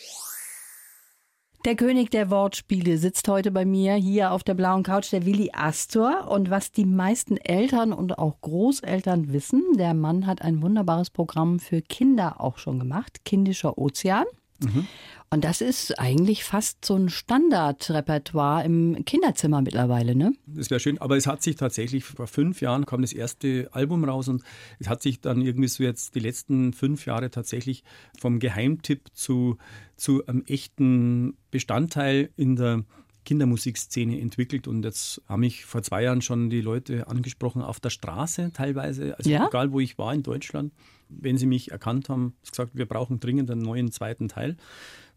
Der 1.64 1.76
König 1.76 2.10
der 2.10 2.28
Wortspiele 2.28 2.98
sitzt 2.98 3.28
heute 3.28 3.52
bei 3.52 3.64
mir 3.64 3.94
hier 3.94 4.32
auf 4.32 4.42
der 4.42 4.54
blauen 4.54 4.82
Couch, 4.82 5.12
der 5.12 5.24
Willi 5.24 5.52
Astor. 5.52 6.28
Und 6.28 6.50
was 6.50 6.72
die 6.72 6.84
meisten 6.84 7.36
Eltern 7.36 7.92
und 7.92 8.18
auch 8.18 8.40
Großeltern 8.40 9.32
wissen, 9.32 9.62
der 9.78 9.94
Mann 9.94 10.26
hat 10.26 10.42
ein 10.42 10.60
wunderbares 10.60 11.10
Programm 11.10 11.60
für 11.60 11.80
Kinder 11.80 12.40
auch 12.40 12.58
schon 12.58 12.80
gemacht, 12.80 13.24
Kindischer 13.24 13.78
Ozean. 13.78 14.24
Mhm. 14.58 14.88
Und 15.32 15.44
das 15.44 15.62
ist 15.62 15.98
eigentlich 15.98 16.44
fast 16.44 16.84
so 16.84 16.94
ein 16.94 17.08
Standardrepertoire 17.08 18.66
im 18.66 19.02
Kinderzimmer 19.06 19.62
mittlerweile, 19.62 20.14
ne? 20.14 20.34
Das 20.44 20.68
wäre 20.68 20.78
schön, 20.78 20.98
aber 20.98 21.16
es 21.16 21.26
hat 21.26 21.42
sich 21.42 21.56
tatsächlich 21.56 22.04
vor 22.04 22.26
fünf 22.26 22.60
Jahren 22.60 22.84
kam 22.84 23.00
das 23.00 23.14
erste 23.14 23.70
Album 23.72 24.04
raus 24.04 24.28
und 24.28 24.42
es 24.78 24.90
hat 24.90 25.00
sich 25.00 25.22
dann 25.22 25.40
irgendwie 25.40 25.68
so 25.68 25.84
jetzt 25.84 26.14
die 26.16 26.20
letzten 26.20 26.74
fünf 26.74 27.06
Jahre 27.06 27.30
tatsächlich 27.30 27.82
vom 28.20 28.40
Geheimtipp 28.40 29.08
zu, 29.14 29.56
zu 29.96 30.26
einem 30.26 30.44
echten 30.46 31.38
Bestandteil 31.50 32.28
in 32.36 32.56
der 32.56 32.84
Kindermusikszene 33.24 34.20
entwickelt 34.20 34.68
und 34.68 34.84
jetzt 34.84 35.22
haben 35.28 35.40
mich 35.40 35.64
vor 35.64 35.82
zwei 35.82 36.02
Jahren 36.02 36.20
schon 36.20 36.50
die 36.50 36.60
Leute 36.60 37.08
angesprochen 37.08 37.62
auf 37.62 37.80
der 37.80 37.88
Straße 37.88 38.50
teilweise, 38.52 39.16
also 39.16 39.30
ja? 39.30 39.46
egal 39.46 39.72
wo 39.72 39.80
ich 39.80 39.96
war 39.96 40.12
in 40.12 40.22
Deutschland, 40.22 40.74
wenn 41.08 41.38
sie 41.38 41.46
mich 41.46 41.70
erkannt 41.70 42.10
haben, 42.10 42.34
gesagt, 42.46 42.72
wir 42.74 42.86
brauchen 42.86 43.18
dringend 43.18 43.50
einen 43.50 43.62
neuen 43.62 43.92
zweiten 43.92 44.28
Teil. 44.28 44.58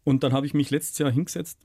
Und 0.05 0.23
dann 0.23 0.31
habe 0.31 0.45
ich 0.45 0.53
mich 0.53 0.69
letztes 0.69 0.97
Jahr 0.99 1.11
hingesetzt 1.11 1.59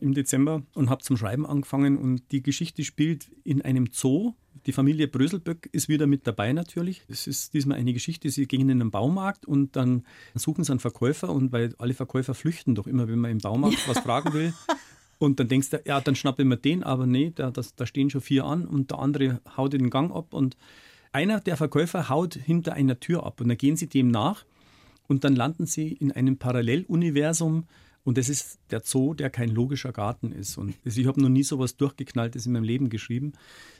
im 0.00 0.12
Dezember 0.12 0.62
und 0.74 0.90
habe 0.90 1.02
zum 1.02 1.16
Schreiben 1.16 1.46
angefangen 1.46 1.96
und 1.96 2.30
die 2.32 2.42
Geschichte 2.42 2.84
spielt 2.84 3.30
in 3.44 3.62
einem 3.62 3.88
Zoo. 3.92 4.34
Die 4.66 4.72
Familie 4.72 5.08
Bröselböck 5.08 5.68
ist 5.72 5.88
wieder 5.88 6.06
mit 6.06 6.26
dabei 6.26 6.52
natürlich. 6.52 7.02
Es 7.08 7.26
ist 7.26 7.54
diesmal 7.54 7.78
eine 7.78 7.92
Geschichte, 7.92 8.28
sie 8.30 8.46
gehen 8.46 8.68
in 8.68 8.80
einen 8.80 8.90
Baumarkt 8.90 9.46
und 9.46 9.76
dann 9.76 10.04
suchen 10.34 10.64
sie 10.64 10.72
einen 10.72 10.80
Verkäufer 10.80 11.30
und 11.30 11.52
weil 11.52 11.74
alle 11.78 11.94
Verkäufer 11.94 12.34
flüchten 12.34 12.74
doch 12.74 12.86
immer, 12.86 13.08
wenn 13.08 13.20
man 13.20 13.30
im 13.30 13.38
Baumarkt 13.38 13.78
was 13.88 14.00
fragen 14.00 14.32
will. 14.34 14.52
Und 15.18 15.38
dann 15.38 15.48
denkst 15.48 15.70
du, 15.70 15.80
ja, 15.86 16.00
dann 16.00 16.16
schnappe 16.16 16.42
ich 16.42 16.48
mir 16.48 16.56
den, 16.56 16.82
aber 16.82 17.06
nee, 17.06 17.32
da, 17.34 17.52
das, 17.52 17.76
da 17.76 17.86
stehen 17.86 18.10
schon 18.10 18.20
vier 18.20 18.44
an 18.44 18.66
und 18.66 18.90
der 18.90 18.98
andere 18.98 19.40
haut 19.56 19.72
den 19.72 19.88
Gang 19.88 20.12
ab 20.12 20.34
und 20.34 20.56
einer 21.12 21.40
der 21.40 21.56
Verkäufer 21.56 22.08
haut 22.08 22.34
hinter 22.34 22.72
einer 22.72 22.98
Tür 22.98 23.24
ab 23.24 23.40
und 23.40 23.48
dann 23.48 23.56
gehen 23.56 23.76
sie 23.76 23.86
dem 23.86 24.08
nach 24.08 24.44
und 25.06 25.24
dann 25.24 25.36
landen 25.36 25.66
sie 25.66 25.88
in 25.92 26.12
einem 26.12 26.38
Paralleluniversum, 26.38 27.64
und 28.04 28.18
das 28.18 28.28
ist 28.28 28.58
der 28.70 28.82
Zoo, 28.84 29.14
der 29.14 29.30
kein 29.30 29.48
logischer 29.48 29.90
Garten 29.90 30.30
ist. 30.30 30.58
Und 30.58 30.74
ich 30.84 31.06
habe 31.06 31.22
noch 31.22 31.30
nie 31.30 31.42
so 31.42 31.58
was 31.58 31.76
Durchgeknalltes 31.78 32.44
in 32.44 32.52
meinem 32.52 32.64
Leben 32.64 32.90
geschrieben. 32.90 33.32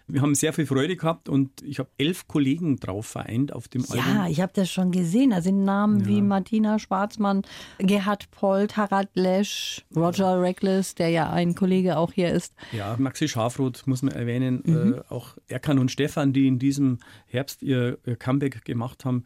Wir 0.07 0.23
haben 0.23 0.35
sehr 0.35 0.55
viel 0.55 0.65
Freude 0.65 0.97
gehabt 0.97 1.29
und 1.29 1.63
ich 1.63 1.79
habe 1.79 1.91
elf 1.99 2.27
Kollegen 2.27 2.77
drauf 2.77 3.07
vereint 3.07 3.53
auf 3.53 3.69
dem 3.69 3.83
ja, 3.83 3.91
Album. 3.91 4.17
Ja, 4.17 4.29
ich 4.29 4.41
habe 4.41 4.53
das 4.55 4.71
schon 4.71 4.93
gesehen. 4.93 5.31
Da 5.31 5.43
sind 5.43 5.65
Namen 5.65 6.01
ja. 6.01 6.07
wie 6.07 6.23
Martina 6.23 6.79
Schwarzmann, 6.79 7.43
Gerhard 7.79 8.31
Polt, 8.31 8.79
Harald 8.79 9.11
Lesch, 9.15 9.85
Roger 9.95 10.41
Reckless, 10.41 10.95
der 10.95 11.11
ja 11.11 11.31
ein 11.31 11.55
Kollege 11.55 11.99
auch 11.99 12.13
hier 12.13 12.33
ist. 12.33 12.55
Ja, 12.73 12.97
Maxi 12.99 13.29
Schafroth 13.29 13.87
muss 13.87 14.03
man 14.03 14.15
erwähnen. 14.15 14.63
Mhm. 14.65 14.95
Äh, 14.95 15.01
auch 15.11 15.37
Erkan 15.49 15.79
und 15.79 15.91
Stefan, 15.91 16.33
die 16.33 16.47
in 16.47 16.59
diesem 16.59 16.99
Herbst 17.27 17.63
ihr 17.63 17.99
Comeback 18.19 18.65
gemacht 18.65 19.05
haben. 19.05 19.25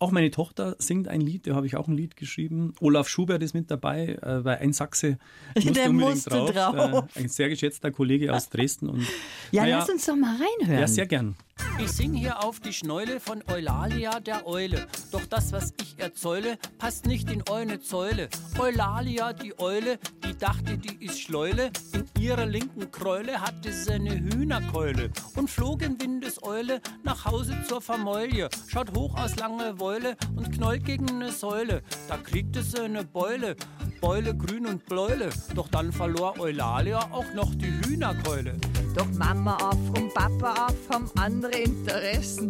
Auch 0.00 0.10
meine 0.10 0.30
Tochter 0.30 0.76
singt 0.78 1.08
ein 1.08 1.20
Lied, 1.20 1.46
da 1.46 1.54
habe 1.54 1.66
ich 1.66 1.76
auch 1.76 1.88
ein 1.88 1.96
Lied 1.96 2.16
geschrieben. 2.16 2.74
Olaf 2.80 3.08
Schubert 3.08 3.42
ist 3.42 3.54
mit 3.54 3.70
dabei, 3.70 4.18
äh, 4.22 4.44
weil 4.44 4.58
ein 4.58 4.72
Sachse 4.72 5.18
musste 5.54 5.72
Der 5.72 5.90
unbedingt 5.90 6.14
musste 6.14 6.30
drauf. 6.30 6.50
drauf. 6.52 7.04
Äh, 7.14 7.20
ein 7.20 7.28
sehr 7.28 7.48
geschätzter 7.48 7.90
Kollege 7.90 8.32
aus 8.34 8.48
Dresden. 8.50 8.88
Und, 8.88 9.06
ja, 9.52 9.62
naja, 9.62 9.78
lass 9.78 9.90
uns 9.90 10.04
doch 10.06 10.16
mal 10.16 10.36
reinhören. 10.36 10.80
Ja, 10.80 10.86
sehr 10.88 11.06
gern. 11.06 11.36
Ich 11.78 11.90
sing 11.92 12.12
hier 12.14 12.44
auf 12.44 12.58
die 12.60 12.72
Schneule 12.72 13.20
von 13.20 13.42
Eulalia 13.48 14.18
der 14.20 14.46
Eule. 14.46 14.86
Doch 15.12 15.24
das, 15.26 15.52
was 15.52 15.72
ich 15.80 15.94
erzäule, 15.98 16.58
passt 16.78 17.06
nicht 17.06 17.30
in 17.30 17.42
eune 17.48 17.80
Zäule. 17.80 18.28
Eulalia, 18.58 19.32
die 19.32 19.58
Eule, 19.58 19.98
die 20.26 20.36
dachte, 20.36 20.76
die 20.76 21.04
ist 21.04 21.20
Schleule. 21.20 21.70
In 21.92 22.13
ihrer 22.24 22.46
linken 22.46 22.90
Kräule 22.90 23.38
hatte 23.38 23.70
sie 23.70 23.92
eine 23.92 24.14
Hühnerkeule 24.14 25.10
und 25.36 25.50
flog 25.50 25.82
in 25.82 26.00
Windeseule 26.00 26.80
nach 27.02 27.26
Hause 27.26 27.54
zur 27.68 27.82
Vermäulje. 27.82 28.48
Schaut 28.66 28.96
hoch 28.96 29.14
aus 29.18 29.36
Langeweile 29.36 30.16
und 30.34 30.50
knollt 30.50 30.86
gegen 30.86 31.08
eine 31.10 31.30
Säule. 31.30 31.82
Da 32.08 32.16
kriegte 32.16 32.62
sie 32.62 32.80
eine 32.80 33.04
Beule, 33.04 33.56
Beule 34.00 34.34
grün 34.34 34.66
und 34.66 34.86
bläule. 34.86 35.28
Doch 35.54 35.68
dann 35.68 35.92
verlor 35.92 36.38
Eulalia 36.40 37.00
auch 37.10 37.30
noch 37.34 37.54
die 37.54 37.72
Hühnerkeule. 37.84 38.56
Doch 38.94 39.10
Mama 39.12 39.56
auf 39.56 39.90
und 39.90 40.14
Papa 40.14 40.66
auf 40.66 40.76
haben 40.90 41.10
andere 41.16 41.58
Interessen. 41.58 42.48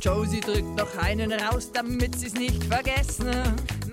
Josie 0.00 0.40
drückt 0.40 0.78
noch 0.78 0.96
einen 0.96 1.32
raus, 1.32 1.70
damit 1.72 2.18
sie's 2.18 2.34
nicht 2.34 2.64
vergessen. 2.64 3.28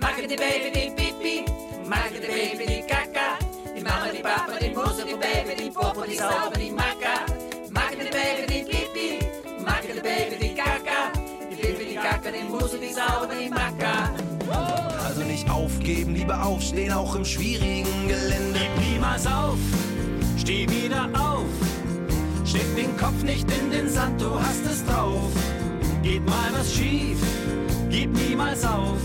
Magge 0.00 0.26
die 0.26 0.36
Baby, 0.36 0.72
die 0.72 0.90
Pipi, 0.90 1.44
Magge 1.86 2.20
die 2.20 2.26
Baby, 2.26 2.66
die 2.66 2.86
Kaka. 2.86 3.47
Mama, 3.88 4.12
die 4.12 4.22
Papa, 4.22 4.52
die 4.60 4.74
Mose, 4.74 5.04
die 5.04 5.14
Baby, 5.14 5.62
die 5.64 5.70
Popo, 5.70 6.02
die 6.04 6.16
Sauber, 6.16 6.56
die 6.56 6.70
Maka. 6.70 7.14
Magge 7.70 7.96
die 7.96 8.10
Baby, 8.10 8.44
die 8.52 8.64
Pipi, 8.70 9.08
Magge 9.64 9.94
die 9.94 10.00
Baby, 10.00 10.36
die 10.40 10.54
Kaka. 10.54 11.00
Die 11.50 11.56
Pipi, 11.56 11.84
die 11.90 11.94
Kaka, 11.94 12.30
die 12.30 12.48
Mose, 12.48 12.78
die 12.78 12.92
Sauber, 12.92 13.34
die 13.34 13.48
Maka. 13.48 14.12
Also 15.04 15.22
nicht 15.22 15.48
aufgeben, 15.50 16.14
lieber 16.14 16.42
aufstehen, 16.44 16.92
auch 16.92 17.14
im 17.14 17.24
schwierigen 17.24 18.08
Gelände. 18.08 18.60
Gib 18.60 18.90
niemals 18.92 19.26
auf, 19.26 19.58
steh 20.36 20.68
wieder 20.68 21.08
auf. 21.18 21.46
Steck 22.44 22.76
den 22.76 22.96
Kopf 22.96 23.22
nicht 23.22 23.50
in 23.50 23.70
den 23.70 23.88
Sand, 23.88 24.20
du 24.20 24.38
hast 24.40 24.64
es 24.64 24.84
drauf. 24.86 25.30
Geht 26.02 26.24
mal 26.26 26.50
was 26.52 26.72
schief, 26.72 27.18
gib 27.90 28.10
niemals 28.12 28.64
auf. 28.64 28.98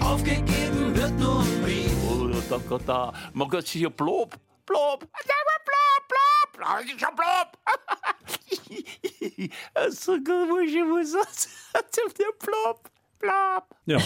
Aufgegeben 0.00 0.94
wird 0.94 1.18
nur 1.18 1.40
ein 1.40 1.62
Brief. 1.62 2.01
Da, 2.48 2.58
da, 2.68 2.78
da. 2.78 3.12
Man 3.32 3.48
kann 3.48 3.62
sich 3.62 3.72
hier 3.72 3.90
blob, 3.90 4.36
blob. 4.66 5.00
Blob, 5.00 5.10
blob, 5.64 6.08
blob. 6.54 6.84
Ich 6.84 7.00
schon 7.00 7.14
blob. 7.16 7.58
so 9.90 10.12
gut, 10.16 10.66
ich 10.66 10.84
muss 10.84 11.12
der 11.74 12.32
blob. 12.38 12.90
Blob. 13.18 13.76
Ja. 13.86 14.00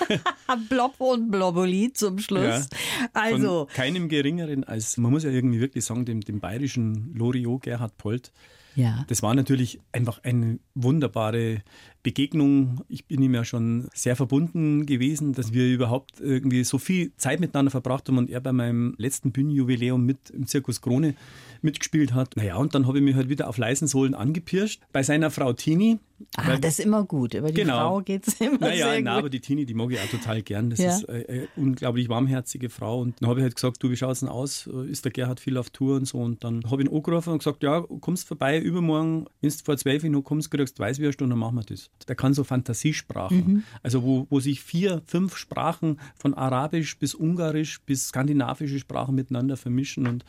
Blob 0.68 1.00
und 1.00 1.30
Bloboli 1.30 1.90
zum 1.94 2.18
Schluss. 2.18 2.68
Ja. 2.70 3.08
Also. 3.14 3.66
Von 3.66 3.74
keinem 3.74 4.08
geringeren 4.10 4.62
als, 4.64 4.98
man 4.98 5.10
muss 5.10 5.24
ja 5.24 5.30
irgendwie 5.30 5.58
wirklich 5.58 5.86
sagen, 5.86 6.04
dem, 6.04 6.20
dem 6.20 6.38
bayerischen 6.40 7.14
Loriot 7.14 7.62
Gerhard 7.62 7.96
Polt. 7.96 8.30
Ja. 8.74 9.06
Das 9.08 9.22
war 9.22 9.34
natürlich 9.34 9.80
einfach 9.90 10.22
eine 10.22 10.58
wunderbare 10.74 11.62
Begegnung. 12.02 12.82
Ich 12.88 13.06
bin 13.06 13.22
ihm 13.22 13.34
ja 13.34 13.44
schon 13.44 13.88
sehr 13.92 14.16
verbunden 14.16 14.86
gewesen, 14.86 15.32
dass 15.32 15.52
wir 15.52 15.66
überhaupt 15.66 16.20
irgendwie 16.20 16.64
so 16.64 16.78
viel 16.78 17.12
Zeit 17.16 17.40
miteinander 17.40 17.70
verbracht 17.70 18.08
haben 18.08 18.18
und 18.18 18.30
er 18.30 18.40
bei 18.40 18.52
meinem 18.52 18.94
letzten 18.98 19.32
Bühnenjubiläum 19.32 20.04
mit 20.04 20.30
im 20.30 20.46
Zirkus 20.46 20.80
Krone 20.80 21.14
mitgespielt 21.62 22.14
hat. 22.14 22.36
Naja, 22.36 22.56
und 22.56 22.74
dann 22.74 22.86
habe 22.86 22.98
ich 22.98 23.04
mich 23.04 23.16
halt 23.16 23.28
wieder 23.28 23.48
auf 23.48 23.58
leisen 23.58 23.88
Sohlen 23.88 24.14
angepirscht. 24.14 24.82
Bei 24.92 25.02
seiner 25.02 25.30
Frau 25.30 25.52
Tini. 25.52 25.98
Ah, 26.36 26.56
das 26.56 26.78
ist 26.78 26.84
immer 26.84 27.04
gut. 27.04 27.34
Über 27.34 27.48
die 27.48 27.54
genau. 27.54 27.78
Frau 27.78 28.00
geht 28.00 28.26
es 28.26 28.40
immer 28.40 28.58
naja, 28.58 28.90
sehr 28.90 29.00
na, 29.02 29.12
gut. 29.12 29.18
aber 29.20 29.30
die 29.30 29.40
Tini, 29.40 29.66
die 29.66 29.74
mag 29.74 29.92
ich 29.92 30.00
auch 30.00 30.08
total 30.08 30.42
gern. 30.42 30.70
Das 30.70 30.80
ja. 30.80 30.96
ist 30.96 31.08
eine, 31.08 31.28
eine 31.28 31.48
unglaublich 31.56 32.08
warmherzige 32.08 32.70
Frau. 32.70 33.00
Und 33.00 33.20
dann 33.20 33.28
habe 33.28 33.40
ich 33.40 33.44
halt 33.44 33.54
gesagt, 33.54 33.82
du, 33.82 33.90
wie 33.90 33.96
schaut 33.96 34.12
es 34.12 34.20
denn 34.20 34.28
aus? 34.28 34.66
Ist 34.66 35.04
der 35.04 35.12
Gerhard 35.12 35.38
viel 35.38 35.56
auf 35.56 35.70
Tour 35.70 35.96
und 35.96 36.06
so? 36.06 36.18
Und 36.18 36.42
dann 36.42 36.64
habe 36.70 36.82
ich 36.82 36.88
ihn 36.88 36.94
angerufen 36.94 37.32
und 37.32 37.38
gesagt, 37.38 37.62
ja, 37.62 37.84
kommst 38.00 38.26
vorbei 38.26 38.58
übermorgen, 38.58 39.26
wenn 39.40 39.50
du 39.50 39.56
vor 39.64 39.76
zwölf 39.76 40.02
Uhr 40.02 40.10
noch 40.10 40.22
kommst, 40.22 40.50
kriegst 40.50 40.78
du 40.78 40.82
Weißwürst 40.82 41.22
und 41.22 41.30
dann 41.30 41.38
machen 41.38 41.56
wir 41.56 41.62
das. 41.62 41.90
Der 42.08 42.16
kann 42.16 42.34
so 42.34 42.42
Fantasiesprachen. 42.42 43.38
Mhm. 43.38 43.62
Also 43.82 44.02
wo, 44.02 44.26
wo 44.28 44.40
sich 44.40 44.60
vier, 44.60 45.02
fünf 45.06 45.36
Sprachen 45.36 46.00
von 46.16 46.34
Arabisch 46.34 46.98
bis 46.98 47.14
Ungarisch 47.14 47.80
bis 47.82 48.08
skandinavische 48.08 48.78
Sprachen 48.78 49.14
miteinander 49.14 49.56
vermischen 49.56 50.06
und 50.06 50.24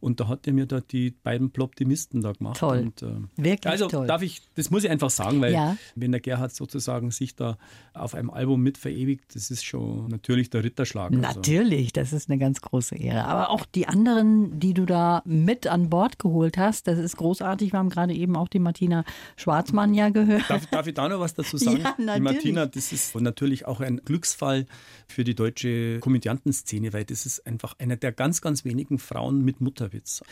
und 0.00 0.20
da 0.20 0.28
hat 0.28 0.46
er 0.46 0.52
mir 0.52 0.66
da 0.66 0.80
die 0.80 1.10
beiden 1.10 1.50
Ploptimisten 1.50 2.20
da 2.20 2.32
gemacht. 2.32 2.58
Toll. 2.58 2.78
Und, 2.78 3.02
äh, 3.02 3.14
Wirklich 3.36 3.66
also 3.66 3.88
toll. 3.88 4.06
darf 4.06 4.22
ich, 4.22 4.42
das 4.54 4.70
muss 4.70 4.84
ich 4.84 4.90
einfach 4.90 5.10
sagen, 5.10 5.40
weil 5.40 5.52
ja. 5.52 5.76
wenn 5.94 6.12
der 6.12 6.20
Gerhard 6.20 6.54
sozusagen 6.54 7.10
sich 7.10 7.34
da 7.34 7.58
auf 7.94 8.14
einem 8.14 8.30
Album 8.30 8.62
mit 8.62 8.78
verewigt, 8.78 9.34
das 9.34 9.50
ist 9.50 9.64
schon 9.64 10.08
natürlich 10.08 10.50
der 10.50 10.64
Ritterschlag. 10.64 11.12
Also. 11.12 11.20
Natürlich, 11.20 11.92
das 11.92 12.12
ist 12.12 12.30
eine 12.30 12.38
ganz 12.38 12.60
große 12.60 12.96
Ehre. 12.96 13.24
Aber 13.24 13.50
auch 13.50 13.64
die 13.66 13.86
anderen, 13.86 14.58
die 14.58 14.74
du 14.74 14.86
da 14.86 15.22
mit 15.24 15.66
an 15.66 15.90
Bord 15.90 16.18
geholt 16.18 16.58
hast, 16.58 16.86
das 16.86 16.98
ist 16.98 17.16
großartig. 17.16 17.72
Wir 17.72 17.78
haben 17.78 17.90
gerade 17.90 18.14
eben 18.14 18.36
auch 18.36 18.48
die 18.48 18.58
Martina 18.58 19.04
Schwarzmann 19.36 19.94
ja 19.94 20.08
gehört. 20.10 20.48
Darf, 20.48 20.66
darf 20.66 20.86
ich 20.86 20.94
da 20.94 21.08
noch 21.08 21.20
was 21.20 21.34
dazu 21.34 21.56
sagen? 21.56 21.68
Ja, 21.78 21.94
natürlich. 21.98 22.14
Die 22.14 22.20
Martina, 22.20 22.66
das 22.66 22.92
ist 22.92 23.14
natürlich 23.20 23.66
auch 23.66 23.80
ein 23.80 24.00
Glücksfall 24.04 24.66
für 25.06 25.24
die 25.24 25.34
deutsche 25.34 26.00
Komödiantenszene, 26.00 26.92
weil 26.92 27.04
das 27.04 27.26
ist 27.26 27.46
einfach 27.46 27.74
eine 27.78 27.96
der 27.96 28.12
ganz, 28.12 28.40
ganz 28.40 28.64
wenigen 28.64 28.98
Frauen 28.98 29.44
mit 29.44 29.60
Mutter 29.60 29.87
Witz. 29.92 30.22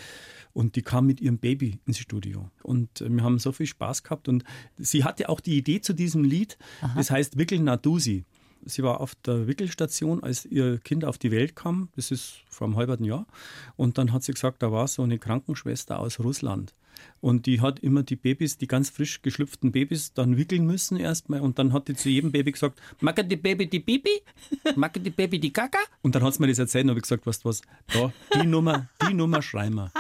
Und 0.53 0.77
die 0.77 0.83
kam 0.83 1.07
mit 1.07 1.21
ihrem 1.21 1.38
Baby 1.38 1.81
ins 1.87 1.99
Studio. 1.99 2.51
Und 2.62 3.01
äh, 3.01 3.09
wir 3.11 3.23
haben 3.23 3.38
so 3.38 3.53
viel 3.53 3.66
Spaß 3.66 4.03
gehabt. 4.03 4.29
Und 4.29 4.45
sie 4.79 5.05
hatte 5.05 5.29
auch 5.29 5.40
die 5.40 5.57
Idee 5.59 5.81
zu 5.81 5.92
diesem 5.92 6.25
Lied. 6.25 6.57
Aha. 6.81 6.95
Das 6.97 7.11
heißt 7.11 7.38
Wickel 7.38 7.61
Nadusi. 7.61 8.25
Sie 8.64 8.83
war 8.83 9.01
auf 9.01 9.14
der 9.14 9.47
Wickelstation, 9.47 10.23
als 10.25 10.45
ihr 10.45 10.79
Kind 10.79 11.05
auf 11.05 11.19
die 11.19 11.31
Welt 11.31 11.55
kam. 11.55 11.88
Das 11.95 12.11
ist 12.11 12.40
vor 12.49 12.66
einem 12.66 12.77
halben 12.77 13.05
Jahr. 13.05 13.27
Und 13.77 13.99
dann 13.99 14.12
hat 14.12 14.25
sie 14.25 14.33
gesagt, 14.33 14.62
da 14.62 14.73
war 14.73 14.88
so 14.88 15.03
eine 15.03 15.19
Krankenschwester 15.19 16.01
aus 16.01 16.19
Russland. 16.19 16.75
Und 17.20 17.46
die 17.46 17.61
hat 17.61 17.80
immer 17.80 18.02
die 18.02 18.16
Babys, 18.16 18.59
die 18.59 18.66
ganz 18.66 18.90
frisch 18.90 19.22
geschlüpften 19.22 19.72
Babys, 19.72 20.12
dann 20.12 20.37
wickeln 20.37 20.66
müssen 20.66 20.96
erstmal. 20.96 21.40
Und 21.40 21.59
dann 21.59 21.72
hat 21.72 21.88
die 21.88 21.94
zu 21.94 22.09
jedem 22.09 22.32
Baby 22.32 22.52
gesagt, 22.52 22.80
mag 23.00 23.16
die 23.28 23.37
Baby 23.37 23.66
die 23.66 23.80
Bibi? 23.80 24.22
Mag 24.76 25.02
die 25.02 25.11
Baby 25.11 25.38
die 25.40 25.52
Kaka? 25.52 25.78
Und 26.02 26.14
dann 26.14 26.22
hat 26.22 26.35
sie 26.35 26.40
mir 26.40 26.48
das 26.48 26.59
erzählt 26.59 26.85
und 26.85 26.90
habe 26.90 27.00
gesagt, 27.00 27.26
weißt 27.26 27.44
du 27.44 27.48
was, 27.48 27.62
da, 27.92 28.12
die 28.35 28.46
Nummer, 28.46 28.88
die 29.09 29.14
Nummer 29.14 29.42
schreiben 29.42 29.74
wir. 29.76 29.90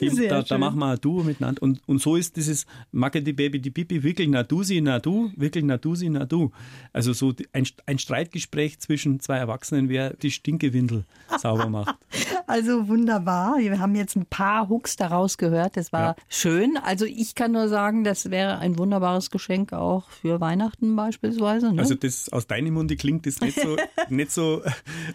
Die, 0.00 0.28
da, 0.28 0.42
da 0.42 0.58
machen 0.58 0.78
wir 0.78 0.92
ein 0.92 1.00
Duo 1.00 1.22
miteinander. 1.22 1.62
Und, 1.62 1.80
und 1.86 2.00
so 2.00 2.16
ist 2.16 2.36
dieses 2.36 2.66
mag 2.92 3.12
die 3.12 3.32
Baby 3.32 3.60
die 3.60 3.70
Bibi, 3.70 4.02
wickeln 4.02 4.30
na 4.30 4.42
du 4.42 4.62
sie, 4.62 4.80
na 4.80 4.98
du, 4.98 5.32
wickeln 5.36 5.66
na 5.66 5.76
du 5.76 5.94
sie, 5.94 6.08
na 6.08 6.24
du. 6.24 6.52
Also 6.92 7.12
so 7.12 7.32
ein, 7.52 7.66
ein 7.86 7.98
Streitgespräch 7.98 8.78
zwischen 8.80 9.20
zwei 9.20 9.38
Erwachsenen, 9.38 9.88
wer 9.88 10.14
die 10.14 10.30
Stinkewindel 10.30 11.04
sauber 11.38 11.68
macht. 11.68 11.96
Also 12.48 12.88
wunderbar. 12.88 13.58
Wir 13.58 13.78
haben 13.78 13.94
jetzt 13.94 14.16
ein 14.16 14.24
paar 14.24 14.70
Hooks 14.70 14.96
daraus 14.96 15.36
gehört. 15.36 15.76
Das 15.76 15.92
war 15.92 16.00
Ja. 16.00 16.16
schön. 16.28 16.78
Also 16.82 17.04
ich 17.04 17.34
kann 17.34 17.52
nur 17.52 17.68
sagen, 17.68 18.04
das 18.04 18.30
wäre 18.30 18.58
ein 18.58 18.78
wunderbares 18.78 19.30
Geschenk 19.30 19.74
auch 19.74 20.08
für 20.08 20.40
Weihnachten 20.40 20.96
beispielsweise. 20.96 21.74
Ne? 21.74 21.80
Also 21.82 21.94
das 21.94 22.30
aus 22.32 22.46
deinem 22.46 22.72
Munde 22.74 22.96
klingt 22.96 23.26
das 23.26 23.40
nicht 23.42 23.60
so, 23.60 23.76
nicht 24.08 24.32
so 24.32 24.62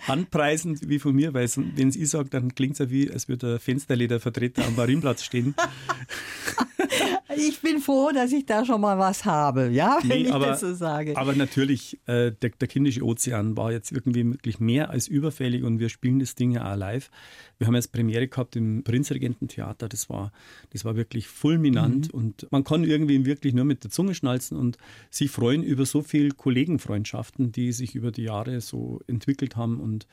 anpreisend 0.07 0.87
wie 0.87 0.99
von 0.99 1.15
mir, 1.15 1.33
weil 1.33 1.49
wenn 1.75 1.87
es 1.89 1.95
ich 1.95 2.09
sage, 2.09 2.29
dann 2.29 2.53
klingt 2.53 2.73
es 2.73 2.79
ja 2.79 2.89
wie, 2.91 3.11
als 3.11 3.27
würde 3.27 3.49
der 3.49 3.59
Fensterledervertreter 3.59 4.65
am 4.65 4.75
Marienplatz 4.75 5.23
stehen. 5.23 5.55
ich 7.35 7.61
bin 7.61 7.79
froh, 7.79 8.11
dass 8.13 8.31
ich 8.31 8.45
da 8.45 8.65
schon 8.65 8.81
mal 8.81 8.97
was 8.99 9.25
habe, 9.25 9.69
ja, 9.69 9.97
wenn 10.01 10.07
Nee, 10.09 10.15
ich 10.27 10.33
aber, 10.33 10.47
das 10.47 10.59
so 10.59 10.73
sage. 10.73 11.17
aber 11.17 11.33
natürlich, 11.33 11.99
äh, 12.05 12.31
der, 12.31 12.49
der 12.51 12.67
kindische 12.67 13.03
Ozean 13.03 13.57
war 13.57 13.71
jetzt 13.71 13.91
irgendwie 13.91 14.23
wirklich 14.25 14.59
mehr 14.59 14.89
als 14.91 15.07
überfällig 15.07 15.63
und 15.63 15.79
wir 15.79 15.89
spielen 15.89 16.19
das 16.19 16.35
Ding 16.35 16.51
ja 16.51 16.71
auch 16.71 16.77
live. 16.77 17.09
Wir 17.57 17.67
haben 17.67 17.75
jetzt 17.75 17.91
Premiere 17.91 18.27
gehabt 18.27 18.55
im 18.55 18.83
Prinzregententheater, 18.83 19.87
das 19.87 20.09
war, 20.09 20.31
das 20.71 20.85
war 20.85 20.95
wirklich 20.95 21.27
fulminant 21.27 22.13
und 22.13 22.47
man 22.51 22.63
kann 22.63 22.83
irgendwie 22.83 23.25
wirklich 23.25 23.53
nur 23.53 23.65
mit 23.65 23.83
der 23.83 23.91
Zunge 23.91 24.15
schnalzen 24.15 24.57
und 24.57 24.77
sich 25.09 25.31
freuen 25.31 25.63
über 25.63 25.85
so 25.85 26.01
viele 26.01 26.29
Kollegenfreundschaften, 26.29 27.51
die 27.51 27.71
sich 27.71 27.95
über 27.95 28.11
die 28.11 28.23
Jahre 28.23 28.59
so 28.61 29.01
entwickelt 29.07 29.55
haben 29.55 29.79
und 29.79 30.07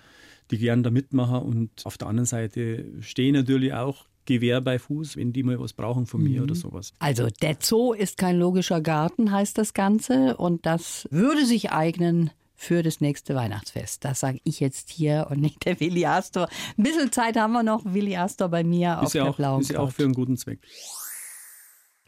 die 0.51 0.59
gern 0.59 0.83
da 0.83 0.91
mitmachen 0.91 1.41
und 1.41 1.71
auf 1.85 1.97
der 1.99 2.09
anderen 2.09 2.27
Seite 2.27 2.85
stehe 3.01 3.33
natürlich 3.33 3.73
auch 3.73 4.07
Gewehr 4.27 4.61
bei 4.61 4.79
Fuß, 4.79 5.17
wenn 5.17 5.33
die 5.33 5.43
mal 5.43 5.59
was 5.59 5.73
brauchen 5.73 6.07
von 6.07 6.23
mir 6.23 6.43
oder 6.43 6.55
sowas. 6.55 6.93
Also 6.99 7.29
der 7.43 7.57
Zoo 7.61 7.95
ist 7.95 8.17
kein 8.17 8.39
logischer 8.39 8.81
Garten, 8.81 9.33
heißt 9.33 9.59
das 9.59 9.75
Ganze. 9.75 10.37
Und 10.37 10.67
das 10.67 11.09
würde 11.11 11.45
sich 11.45 11.73
eignen 11.73 12.31
für 12.61 12.83
das 12.83 13.01
nächste 13.01 13.35
Weihnachtsfest. 13.35 14.05
Das 14.05 14.21
sage 14.21 14.39
ich 14.45 14.61
jetzt 14.61 14.91
hier 14.91 15.29
und 15.31 15.41
nicht 15.41 15.65
der 15.65 15.81
Willi 15.81 16.05
Astor. 16.05 16.47
Ein 16.77 16.83
bisschen 16.83 17.11
Zeit 17.11 17.39
haben 17.39 17.53
wir 17.53 17.63
noch, 17.63 17.83
Willi 17.87 18.17
Astor 18.17 18.51
bei 18.51 18.63
mir 18.63 18.99
auf 18.99 19.07
Ist 19.07 19.15
ja, 19.15 19.23
der 19.23 19.33
auch, 19.33 19.37
blauen 19.37 19.61
ist 19.63 19.71
ja 19.71 19.81
auch 19.81 19.91
für 19.91 20.05
einen 20.05 20.13
guten 20.13 20.37
Zweck. 20.37 20.61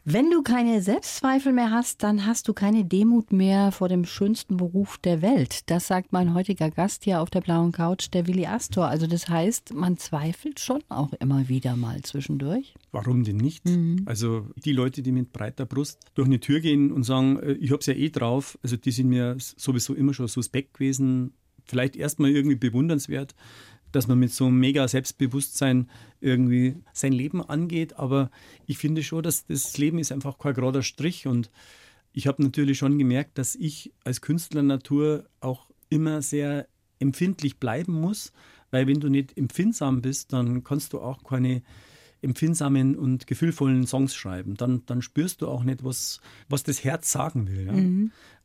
Wenn 0.05 0.29
du 0.29 0.41
keine 0.41 0.81
Selbstzweifel 0.81 1.53
mehr 1.53 1.71
hast, 1.71 2.03
dann 2.03 2.25
hast 2.25 2.49
du 2.49 2.53
keine 2.53 2.83
Demut 2.83 3.31
mehr 3.31 3.71
vor 3.71 3.87
dem 3.87 4.03
schönsten 4.03 4.57
Beruf 4.57 4.97
der 4.97 5.21
Welt. 5.21 5.69
Das 5.69 5.87
sagt 5.87 6.11
mein 6.11 6.33
heutiger 6.33 6.69
Gast 6.69 7.05
hier 7.05 7.21
auf 7.21 7.29
der 7.29 7.39
blauen 7.39 7.71
Couch, 7.71 8.09
der 8.11 8.27
Willi 8.27 8.45
Astor. 8.45 8.87
Also 8.87 9.07
das 9.07 9.29
heißt, 9.29 9.73
man 9.73 9.95
zweifelt 9.95 10.59
schon 10.59 10.83
auch 10.89 11.13
immer 11.21 11.47
wieder 11.47 11.77
mal 11.77 12.01
zwischendurch. 12.01 12.73
Warum 12.91 13.23
denn 13.23 13.37
nicht? 13.37 13.63
Also 14.05 14.45
die 14.57 14.73
Leute, 14.73 15.03
die 15.03 15.13
mit 15.13 15.31
breiter 15.31 15.65
Brust 15.65 16.01
durch 16.15 16.27
eine 16.27 16.41
Tür 16.41 16.59
gehen 16.59 16.91
und 16.91 17.03
sagen, 17.03 17.39
äh, 17.39 17.53
ich 17.53 17.71
habe 17.71 17.79
es 17.79 17.85
ja 17.85 17.93
eh 17.93 18.09
drauf, 18.09 18.59
also 18.61 18.75
die 18.75 18.91
sind 18.91 19.07
mir 19.07 19.37
sowieso 19.39 19.93
immer 19.93 20.13
schon 20.13 20.27
suspekt 20.27 20.73
gewesen. 20.73 21.31
Vielleicht 21.63 21.95
erstmal 21.95 22.31
irgendwie 22.31 22.57
bewundernswert, 22.57 23.35
dass 23.95 24.07
man 24.07 24.19
mit 24.19 24.31
so 24.31 24.45
einem 24.45 24.59
mega 24.59 24.87
Selbstbewusstsein 24.87 25.89
irgendwie 26.19 26.75
sein 26.91 27.13
Leben 27.13 27.41
angeht. 27.41 27.97
Aber 27.97 28.29
ich 28.65 28.77
finde 28.77 29.03
schon, 29.03 29.23
dass 29.23 29.45
das 29.45 29.77
Leben 29.77 29.99
ist 29.99 30.11
einfach 30.11 30.37
kein 30.37 30.53
gerader 30.53 30.83
Strich. 30.83 31.27
Und 31.27 31.49
ich 32.11 32.27
habe 32.27 32.43
natürlich 32.43 32.77
schon 32.77 32.97
gemerkt, 32.97 33.37
dass 33.37 33.55
ich 33.55 33.93
als 34.03 34.21
Künstler 34.21 34.63
Natur 34.63 35.25
auch 35.39 35.67
immer 35.89 36.21
sehr 36.21 36.67
empfindlich 36.99 37.57
bleiben 37.57 37.93
muss, 37.93 38.33
weil 38.71 38.87
wenn 38.87 38.99
du 38.99 39.09
nicht 39.09 39.37
empfindsam 39.37 40.01
bist, 40.01 40.33
dann 40.33 40.63
kannst 40.63 40.93
du 40.93 40.99
auch 40.99 41.23
keine 41.23 41.61
empfindsamen 42.23 42.95
und 42.95 43.27
gefühlvollen 43.27 43.85
Songs 43.85 44.15
schreiben. 44.15 44.55
Dann, 44.55 44.83
dann 44.85 45.01
spürst 45.01 45.41
du 45.41 45.47
auch 45.47 45.63
nicht, 45.63 45.83
was, 45.83 46.21
was 46.49 46.63
das 46.63 46.83
Herz 46.83 47.11
sagen 47.11 47.47
will. 47.47 47.65
Ja? 47.65 47.73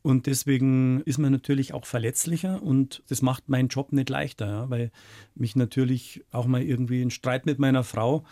Und 0.01 0.27
deswegen 0.27 1.01
ist 1.01 1.17
man 1.17 1.31
natürlich 1.31 1.73
auch 1.73 1.85
verletzlicher 1.85 2.61
und 2.61 3.03
das 3.09 3.21
macht 3.21 3.49
meinen 3.49 3.67
Job 3.67 3.91
nicht 3.91 4.09
leichter, 4.09 4.47
ja? 4.47 4.69
weil 4.69 4.91
mich 5.35 5.55
natürlich 5.55 6.23
auch 6.31 6.45
mal 6.45 6.61
irgendwie 6.61 7.01
ein 7.01 7.11
Streit 7.11 7.45
mit 7.45 7.59
meiner 7.59 7.83
Frau, 7.83 8.25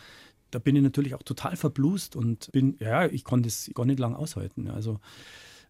da 0.52 0.60
bin 0.60 0.76
ich 0.76 0.84
natürlich 0.84 1.14
auch 1.14 1.24
total 1.24 1.58
verblust 1.58 2.16
und 2.16 2.52
bin, 2.52 2.78
ja, 2.80 3.06
ich 3.06 3.24
konnte 3.24 3.48
es 3.48 3.70
gar 3.74 3.86
nicht 3.86 4.00
lang 4.00 4.16
aushalten. 4.16 4.70
Also 4.70 5.00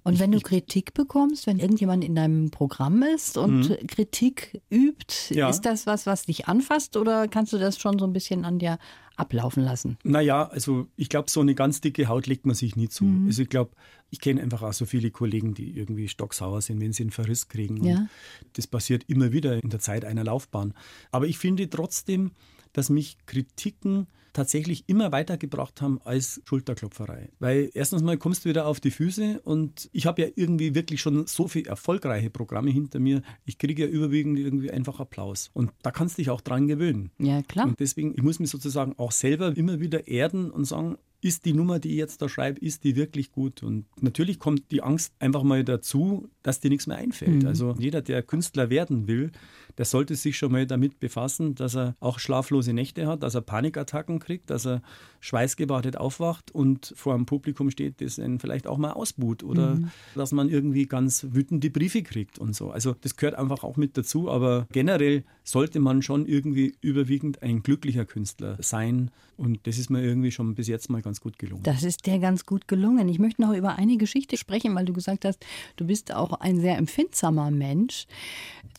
Und 0.07 0.19
wenn 0.19 0.31
du 0.31 0.39
Kritik 0.39 0.93
bekommst, 0.93 1.47
wenn 1.47 1.59
irgendjemand 1.59 2.03
in 2.03 2.15
deinem 2.15 2.49
Programm 2.49 3.03
ist 3.03 3.37
und 3.37 3.77
Kritik 3.87 4.61
übt, 4.71 5.33
Ja. 5.35 5.49
ist 5.49 5.61
das 5.61 5.85
was, 5.85 6.05
was 6.05 6.25
dich 6.25 6.47
anfasst 6.47 6.95
oder 6.97 7.27
kannst 7.27 7.51
du 7.53 7.57
das 7.57 7.77
schon 7.77 7.99
so 7.99 8.05
ein 8.05 8.13
bisschen 8.13 8.45
an 8.45 8.57
dir 8.59 8.79
ablaufen 9.17 9.63
lassen? 9.63 9.97
Naja, 10.03 10.47
also 10.47 10.87
ich 10.95 11.09
glaube, 11.09 11.29
so 11.29 11.41
eine 11.41 11.55
ganz 11.55 11.81
dicke 11.81 12.07
Haut 12.07 12.27
legt 12.27 12.45
man 12.45 12.55
sich 12.55 12.75
nie 12.75 12.87
zu. 12.87 13.05
Also 13.25 13.41
ich 13.41 13.49
glaube, 13.49 13.71
ich 14.09 14.21
kenne 14.21 14.41
einfach 14.41 14.61
auch 14.61 14.73
so 14.73 14.85
viele 14.85 15.11
Kollegen, 15.11 15.53
die 15.53 15.71
irgendwie 15.77 16.07
stocksauer 16.07 16.61
sind, 16.61 16.79
wenn 16.79 16.93
sie 16.93 17.03
einen 17.03 17.11
Verriss 17.11 17.47
kriegen. 17.49 17.81
Und 17.81 17.87
Ja. 17.87 18.07
Das 18.53 18.67
passiert 18.67 19.03
immer 19.07 19.33
wieder 19.33 19.61
in 19.61 19.69
der 19.69 19.79
Zeit 19.79 20.05
einer 20.05 20.23
Laufbahn. 20.23 20.73
Aber 21.11 21.27
ich 21.27 21.37
finde 21.37 21.69
trotzdem, 21.69 22.31
dass 22.73 22.89
mich 22.89 23.17
Kritiken 23.25 24.07
tatsächlich 24.33 24.83
immer 24.87 25.11
weitergebracht 25.11 25.81
haben 25.81 25.99
als 26.03 26.41
Schulterklopferei. 26.45 27.29
Weil 27.39 27.69
erstens 27.73 28.01
mal 28.03 28.17
kommst 28.17 28.45
du 28.45 28.49
wieder 28.49 28.67
auf 28.67 28.79
die 28.79 28.91
Füße 28.91 29.41
und 29.43 29.89
ich 29.91 30.05
habe 30.05 30.21
ja 30.21 30.27
irgendwie 30.35 30.75
wirklich 30.75 31.01
schon 31.01 31.27
so 31.27 31.47
viele 31.47 31.69
erfolgreiche 31.69 32.29
Programme 32.29 32.71
hinter 32.71 32.99
mir. 32.99 33.21
Ich 33.45 33.57
kriege 33.57 33.85
ja 33.85 33.89
überwiegend 33.89 34.39
irgendwie 34.39 34.71
einfach 34.71 34.99
Applaus. 34.99 35.49
Und 35.53 35.71
da 35.81 35.91
kannst 35.91 36.17
du 36.17 36.21
dich 36.21 36.29
auch 36.29 36.41
dran 36.41 36.67
gewöhnen. 36.67 37.11
Ja, 37.19 37.41
klar. 37.41 37.67
Und 37.67 37.79
deswegen, 37.79 38.13
ich 38.15 38.23
muss 38.23 38.39
mich 38.39 38.49
sozusagen 38.49 38.93
auch 38.97 39.11
selber 39.11 39.55
immer 39.55 39.79
wieder 39.79 40.07
erden 40.07 40.51
und 40.51 40.65
sagen, 40.65 40.97
ist 41.21 41.45
die 41.45 41.53
Nummer, 41.53 41.79
die 41.79 41.89
ich 41.89 41.97
jetzt 41.97 42.21
da 42.21 42.29
schreibe, 42.29 42.59
ist 42.59 42.83
die 42.83 42.95
wirklich 42.95 43.31
gut? 43.31 43.63
Und 43.63 43.85
natürlich 44.01 44.39
kommt 44.39 44.71
die 44.71 44.83
Angst 44.83 45.13
einfach 45.19 45.43
mal 45.43 45.63
dazu, 45.63 46.29
dass 46.43 46.59
dir 46.59 46.69
nichts 46.69 46.87
mehr 46.87 46.97
einfällt. 46.97 47.43
Also 47.45 47.75
jeder, 47.79 48.01
der 48.01 48.21
Künstler 48.21 48.69
werden 48.69 49.07
will, 49.07 49.31
der 49.77 49.85
sollte 49.85 50.15
sich 50.15 50.37
schon 50.37 50.51
mal 50.51 50.65
damit 50.65 50.99
befassen, 50.99 51.55
dass 51.55 51.75
er 51.75 51.95
auch 51.99 52.19
schlaflose 52.19 52.73
Nächte 52.73 53.07
hat, 53.07 53.23
dass 53.23 53.35
er 53.35 53.41
Panikattacken 53.41 54.19
kriegt, 54.19 54.49
dass 54.49 54.65
er 54.65 54.81
schweißgebadet 55.19 55.97
aufwacht 55.97 56.51
und 56.51 56.93
vor 56.95 57.13
einem 57.13 57.25
Publikum 57.25 57.69
steht, 57.71 58.01
das 58.01 58.17
ihn 58.17 58.39
vielleicht 58.39 58.67
auch 58.67 58.77
mal 58.77 58.91
ausbuht 58.91 59.43
oder 59.43 59.79
dass 60.15 60.31
man 60.31 60.49
irgendwie 60.49 60.85
ganz 60.85 61.27
wütende 61.31 61.69
Briefe 61.69 62.03
kriegt 62.03 62.39
und 62.39 62.55
so. 62.55 62.71
Also 62.71 62.95
das 63.01 63.15
gehört 63.15 63.35
einfach 63.35 63.63
auch 63.63 63.77
mit 63.77 63.97
dazu, 63.97 64.29
aber 64.29 64.67
generell 64.71 65.23
sollte 65.43 65.79
man 65.79 66.01
schon 66.01 66.25
irgendwie 66.25 66.75
überwiegend 66.81 67.41
ein 67.41 67.63
glücklicher 67.63 68.05
Künstler 68.05 68.57
sein 68.59 69.11
und 69.37 69.67
das 69.67 69.77
ist 69.77 69.91
mir 69.91 70.01
irgendwie 70.01 70.31
schon 70.31 70.55
bis 70.55 70.67
jetzt 70.67 70.89
mal 70.89 71.01
ganz 71.03 71.21
gut 71.21 71.37
gelungen. 71.37 71.61
Das 71.61 71.83
ist 71.83 72.07
dir 72.07 72.17
ganz 72.17 72.45
gut 72.45 72.67
gelungen. 72.67 73.07
Ich 73.07 73.19
möchte 73.19 73.41
noch 73.41 73.53
über 73.53 73.75
eine 73.75 73.97
Geschichte 73.97 74.35
sprechen, 74.35 74.73
weil 74.73 74.85
du 74.85 74.93
gesagt 74.93 75.25
hast, 75.25 75.45
du 75.75 75.85
bist 75.85 76.11
auch 76.11 76.33
ein 76.33 76.59
sehr 76.59 76.77
empfindsamer 76.77 77.51
Mensch. 77.51 78.07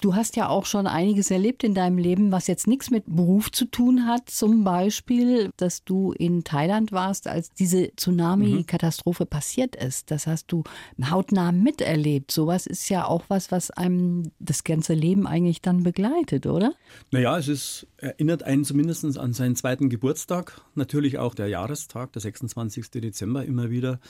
Du 0.00 0.16
hast 0.16 0.34
ja 0.37 0.48
auch 0.48 0.66
schon 0.66 0.88
einiges 0.88 1.31
erlebt 1.31 1.64
in 1.64 1.74
deinem 1.74 1.98
Leben, 1.98 2.33
was 2.33 2.46
jetzt 2.46 2.66
nichts 2.66 2.90
mit 2.90 3.05
Beruf 3.07 3.53
zu 3.53 3.64
tun 3.66 4.07
hat. 4.07 4.29
Zum 4.31 4.64
Beispiel, 4.64 5.51
dass 5.57 5.85
du 5.85 6.12
in 6.12 6.44
Thailand 6.44 6.92
warst, 6.92 7.29
als 7.29 7.53
diese 7.53 7.94
Tsunami-Katastrophe 7.94 9.27
passiert 9.27 9.77
ist. 9.77 10.11
Das 10.11 10.27
hast 10.27 10.51
du 10.53 10.64
hautnah 11.11 11.53
miterlebt. 11.53 12.31
Sowas 12.31 12.66
ist 12.66 12.88
ja 12.88 13.07
auch 13.07 13.24
was, 13.29 13.53
was 13.53 13.70
einem 13.70 14.31
das 14.38 14.64
ganze 14.64 14.94
Leben 14.94 15.27
eigentlich 15.27 15.62
dann 15.62 15.83
begleitet, 15.83 16.46
oder? 16.46 16.74
Naja, 17.11 17.38
es 17.38 17.48
ist, 17.48 17.87
erinnert 17.98 18.42
einen 18.44 18.64
zumindest 18.64 19.04
an 19.18 19.32
seinen 19.32 19.56
zweiten 19.56 19.88
Geburtstag. 19.88 20.61
Natürlich 20.74 21.18
auch 21.18 21.34
der 21.34 21.48
Jahrestag, 21.48 22.12
der 22.12 22.22
26. 22.22 22.90
Dezember 22.90 23.44
immer 23.44 23.70
wieder. 23.70 24.00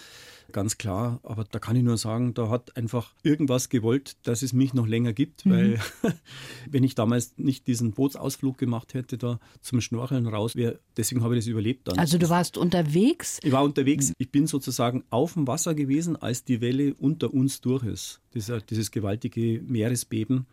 Ganz 0.53 0.79
klar. 0.79 1.21
Aber 1.23 1.45
da 1.45 1.59
kann 1.59 1.77
ich 1.77 1.83
nur 1.83 1.97
sagen, 1.97 2.35
da 2.35 2.49
hat 2.49 2.77
einfach 2.77 3.15
irgendwas 3.23 3.69
gewollt, 3.69 4.17
dass 4.23 4.43
es 4.43 4.53
mich 4.53 4.75
noch 4.75 4.87
länger 4.87 5.13
gibt. 5.13 5.49
Weil 5.49 5.81
wenn 6.71 6.85
ich 6.85 6.95
damals 6.95 7.35
nicht 7.39 7.67
diesen 7.67 7.93
Bootsausflug 7.93 8.59
gemacht 8.59 8.95
hätte, 8.95 9.19
da 9.19 9.41
zum 9.63 9.81
Schnorcheln 9.81 10.27
raus 10.27 10.55
wäre, 10.55 10.79
deswegen 10.97 11.23
habe 11.23 11.35
ich 11.35 11.45
das 11.45 11.49
überlebt 11.49 11.89
dann. 11.89 11.99
Also 11.99 12.19
du 12.19 12.29
warst 12.29 12.59
unterwegs. 12.59 13.41
Ich 13.43 13.53
war 13.53 13.65
unterwegs, 13.65 14.13
ich 14.19 14.31
bin 14.31 14.47
sozusagen 14.47 15.05
auf 15.11 15.35
dem 15.35 15.47
Wasser 15.47 15.75
gewesen, 15.75 16.17
als 16.17 16.45
die 16.45 16.61
Welle 16.61 16.95
unter 16.95 17.33
uns 17.33 17.61
durch 17.61 17.85
ist. 17.85 18.21
Dieser, 18.35 18.61
dieses 18.61 18.91
gewaltige 18.91 19.63
Meeresbeben. 19.63 20.47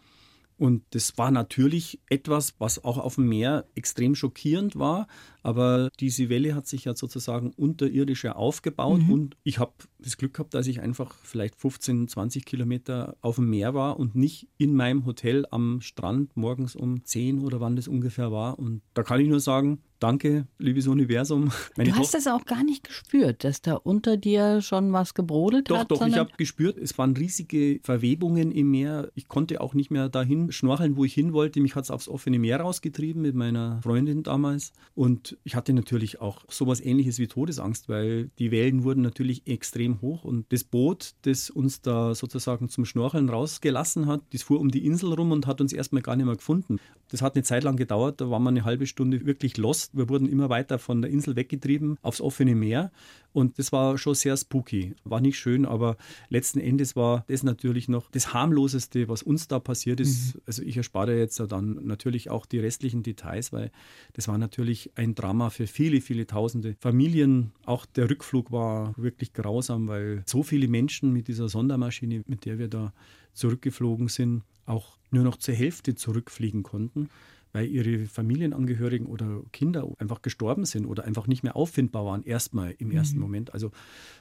Und 0.58 0.84
das 0.92 1.18
war 1.18 1.32
natürlich 1.32 2.00
etwas, 2.10 2.56
was 2.60 2.84
auch 2.84 2.98
auf 2.98 3.16
dem 3.16 3.28
Meer 3.28 3.66
extrem 3.76 4.16
schockierend 4.16 4.78
war. 4.78 5.08
Aber 5.44 5.90
diese 6.00 6.30
Welle 6.30 6.56
hat 6.56 6.66
sich 6.66 6.86
ja 6.86 6.96
sozusagen 6.96 7.52
unterirdisch 7.52 8.24
ja 8.24 8.36
aufgebaut. 8.36 9.02
Und 9.10 9.38
ich 9.44 9.60
habe 9.60 9.74
das 10.00 10.18
Glück 10.18 10.34
gehabt, 10.34 10.54
dass 10.54 10.68
ich 10.68 10.80
einfach 10.82 11.14
vielleicht 11.24 11.56
15, 11.56 12.08
20 12.08 12.46
Kilometer 12.46 13.18
auf 13.22 13.36
dem 13.36 13.50
Meer 13.50 13.74
war 13.74 14.00
und 14.00 14.16
nicht 14.16 14.48
in 14.58 14.74
meinem 14.76 15.06
Hotel 15.06 15.46
am 15.52 15.82
Strand 15.82 16.36
morgens 16.38 16.76
um 16.76 17.04
10 17.04 17.40
oder 17.40 17.60
wann 17.60 17.76
das 17.76 17.88
ungefähr 17.88 18.32
war. 18.32 18.58
Und 18.58 18.82
da 18.94 19.04
kann 19.04 19.20
ich 19.20 19.28
nur 19.28 19.40
sagen, 19.42 19.82
danke, 20.06 20.46
liebes 20.60 20.88
Universum. 20.88 21.52
Meine 21.78 21.90
du 21.90 21.96
hast 21.96 22.12
Tochter- 22.12 22.18
das 22.18 22.28
auch 22.28 22.46
gar 22.46 22.64
nicht 22.64 22.84
gespürt, 22.84 23.44
dass 23.44 23.62
da 23.62 23.74
unter 23.76 24.18
dir 24.18 24.62
schon 24.62 24.94
was 24.94 25.14
gebrodelt 25.16 25.70
Doch, 25.72 25.80
hat. 25.80 25.90
doch, 25.92 25.96
ich 25.96 26.00
sondern- 26.02 26.20
habe 26.20 26.32
gespürt, 26.38 26.78
es 26.78 26.96
waren 26.98 27.16
riesige 27.18 27.80
Verwebungen 27.84 28.52
im 28.52 28.70
Meer. 28.70 29.12
Ich 29.16 29.28
konnte 29.28 29.62
auch 29.62 29.74
nicht 29.74 29.90
mehr 29.90 30.10
dahin 30.10 30.52
schnorcheln, 30.52 30.96
wo 30.96 31.06
ich 31.06 31.14
hin 31.14 31.34
wollte. 31.34 31.60
Mich 31.60 31.76
hat 31.76 31.86
es 31.86 31.92
aufs 31.92 32.08
offene 32.08 32.38
Meer 32.38 32.60
rausgetrieben 32.62 33.22
mit 33.22 33.34
meiner 33.36 33.82
Freundin 33.82 34.22
damals. 34.22 34.74
Und 34.94 35.38
ich 35.44 35.56
hatte 35.56 35.74
natürlich 35.74 36.22
auch 36.22 36.44
sowas 36.50 36.80
ähnliches 36.82 37.18
wie 37.20 37.28
Todesangst, 37.28 37.90
weil 37.90 38.30
die 38.38 38.52
Wellen 38.52 38.84
wurden 38.84 39.02
natürlich 39.02 39.48
extrem 39.48 40.02
hoch. 40.02 40.24
Und 40.24 40.46
das 40.54 40.64
Boot, 40.64 41.14
das 41.24 41.50
uns 41.50 41.82
da 41.82 42.14
sozusagen 42.14 42.70
zum 42.70 42.86
Schnorcheln 42.86 43.30
rausgelassen 43.30 44.06
hat, 44.06 44.22
das 44.34 44.44
fuhr 44.44 44.60
um 44.60 44.70
die 44.70 44.86
Insel 44.86 45.14
rum 45.14 45.32
und 45.32 45.48
hat 45.48 45.62
uns 45.62 45.74
erstmal 45.74 46.04
gar 46.04 46.16
nicht 46.16 46.26
mehr 46.26 46.36
gefunden. 46.36 46.80
Das 47.10 47.22
hat 47.22 47.36
eine 47.36 47.44
Zeit 47.44 47.64
lang 47.64 47.76
gedauert, 47.78 48.20
da 48.22 48.30
waren 48.30 48.44
wir 48.44 48.50
eine 48.50 48.66
halbe 48.66 48.88
Stunde 48.88 49.26
wirklich 49.26 49.58
lost. 49.58 49.95
Wir 49.96 50.10
wurden 50.10 50.28
immer 50.28 50.50
weiter 50.50 50.78
von 50.78 51.02
der 51.02 51.10
Insel 51.10 51.36
weggetrieben 51.36 51.98
aufs 52.02 52.22
offene 52.22 52.56
Meer. 52.56 52.92
Und 53.32 53.60
das 53.60 53.72
war 53.72 53.98
schon 53.98 54.16
sehr 54.16 54.38
spooky. 54.38 54.96
War 55.04 55.20
nicht 55.20 55.38
schön, 55.38 55.66
aber 55.66 55.98
letzten 56.30 56.60
Endes 56.60 56.96
war 56.96 57.26
das 57.28 57.44
natürlich 57.44 57.90
noch 57.90 58.10
das 58.12 58.34
harmloseste, 58.34 59.10
was 59.10 59.24
uns 59.24 59.48
da 59.48 59.60
passiert 59.60 60.00
ist. 60.00 60.40
Also 60.46 60.62
ich 60.64 60.78
erspare 60.78 61.18
jetzt 61.18 61.40
dann 61.50 61.86
natürlich 61.86 62.30
auch 62.30 62.46
die 62.46 62.60
restlichen 62.60 63.04
Details, 63.04 63.52
weil 63.52 63.72
das 64.14 64.28
war 64.28 64.38
natürlich 64.38 64.92
ein 64.96 65.16
Drama 65.16 65.50
für 65.50 65.68
viele, 65.68 66.00
viele 66.00 66.28
tausende 66.28 66.76
Familien. 66.80 67.52
Auch 67.66 67.86
der 67.86 68.10
Rückflug 68.10 68.52
war 68.52 68.94
wirklich 68.98 69.34
grausam, 69.34 69.88
weil 69.88 70.24
so 70.26 70.44
viele 70.44 70.68
Menschen 70.68 71.12
mit 71.12 71.28
dieser 71.28 71.50
Sondermaschine, 71.50 72.24
mit 72.28 72.46
der 72.46 72.58
wir 72.58 72.70
da 72.70 72.94
zurückgeflogen 73.34 74.08
sind, 74.08 74.44
auch 74.66 74.98
nur 75.12 75.24
noch 75.24 75.38
zur 75.38 75.54
Hälfte 75.54 75.96
zurückfliegen 75.96 76.64
konnten 76.64 77.10
weil 77.56 77.68
ihre 77.68 78.06
Familienangehörigen 78.06 79.08
oder 79.08 79.42
Kinder 79.54 79.88
einfach 79.98 80.22
gestorben 80.22 80.66
sind 80.66 80.86
oder 80.86 81.06
einfach 81.06 81.26
nicht 81.26 81.42
mehr 81.42 81.56
auffindbar 81.56 82.06
waren, 82.06 82.22
erstmal 82.22 82.76
im 82.80 82.92
ersten 82.92 83.18
Moment. 83.18 83.54
Also 83.54 83.72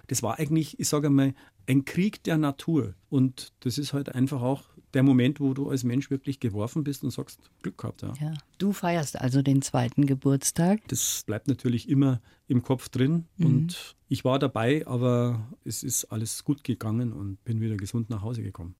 das 0.07 0.23
war 0.23 0.39
eigentlich, 0.39 0.79
ich 0.79 0.89
sage 0.89 1.11
mal, 1.11 1.35
ein 1.67 1.85
Krieg 1.85 2.23
der 2.25 2.39
Natur. 2.39 2.95
Und 3.09 3.53
das 3.61 3.79
ist 3.79 3.93
halt 3.93 4.15
einfach 4.15 4.43
auch 4.43 4.65
der 4.95 5.03
Moment, 5.03 5.41
wo 5.41 5.55
du 5.55 5.69
als 5.69 5.85
Mensch 5.85 6.11
wirklich 6.11 6.41
geworfen 6.41 6.85
bist 6.85 7.03
und 7.03 7.11
sagst, 7.11 7.41
Glück 7.63 7.79
gehabt. 7.79 8.03
Ja. 8.03 8.13
Ja. 8.21 8.35
Du 8.59 8.73
feierst 8.73 9.21
also 9.21 9.43
den 9.43 9.61
zweiten 9.63 10.07
Geburtstag. 10.07 10.81
Das 10.89 11.25
bleibt 11.27 11.49
natürlich 11.49 11.89
immer 11.89 12.21
im 12.47 12.63
Kopf 12.63 12.89
drin 12.89 13.27
und 13.39 13.97
ich 14.09 14.25
war 14.25 14.39
dabei, 14.39 14.87
aber 14.87 15.49
es 15.65 15.83
ist 15.83 16.05
alles 16.07 16.45
gut 16.45 16.63
gegangen 16.63 17.13
und 17.13 17.43
bin 17.45 17.61
wieder 17.61 17.77
gesund 17.77 18.11
nach 18.11 18.23
Hause 18.23 18.43
gekommen. 18.43 18.77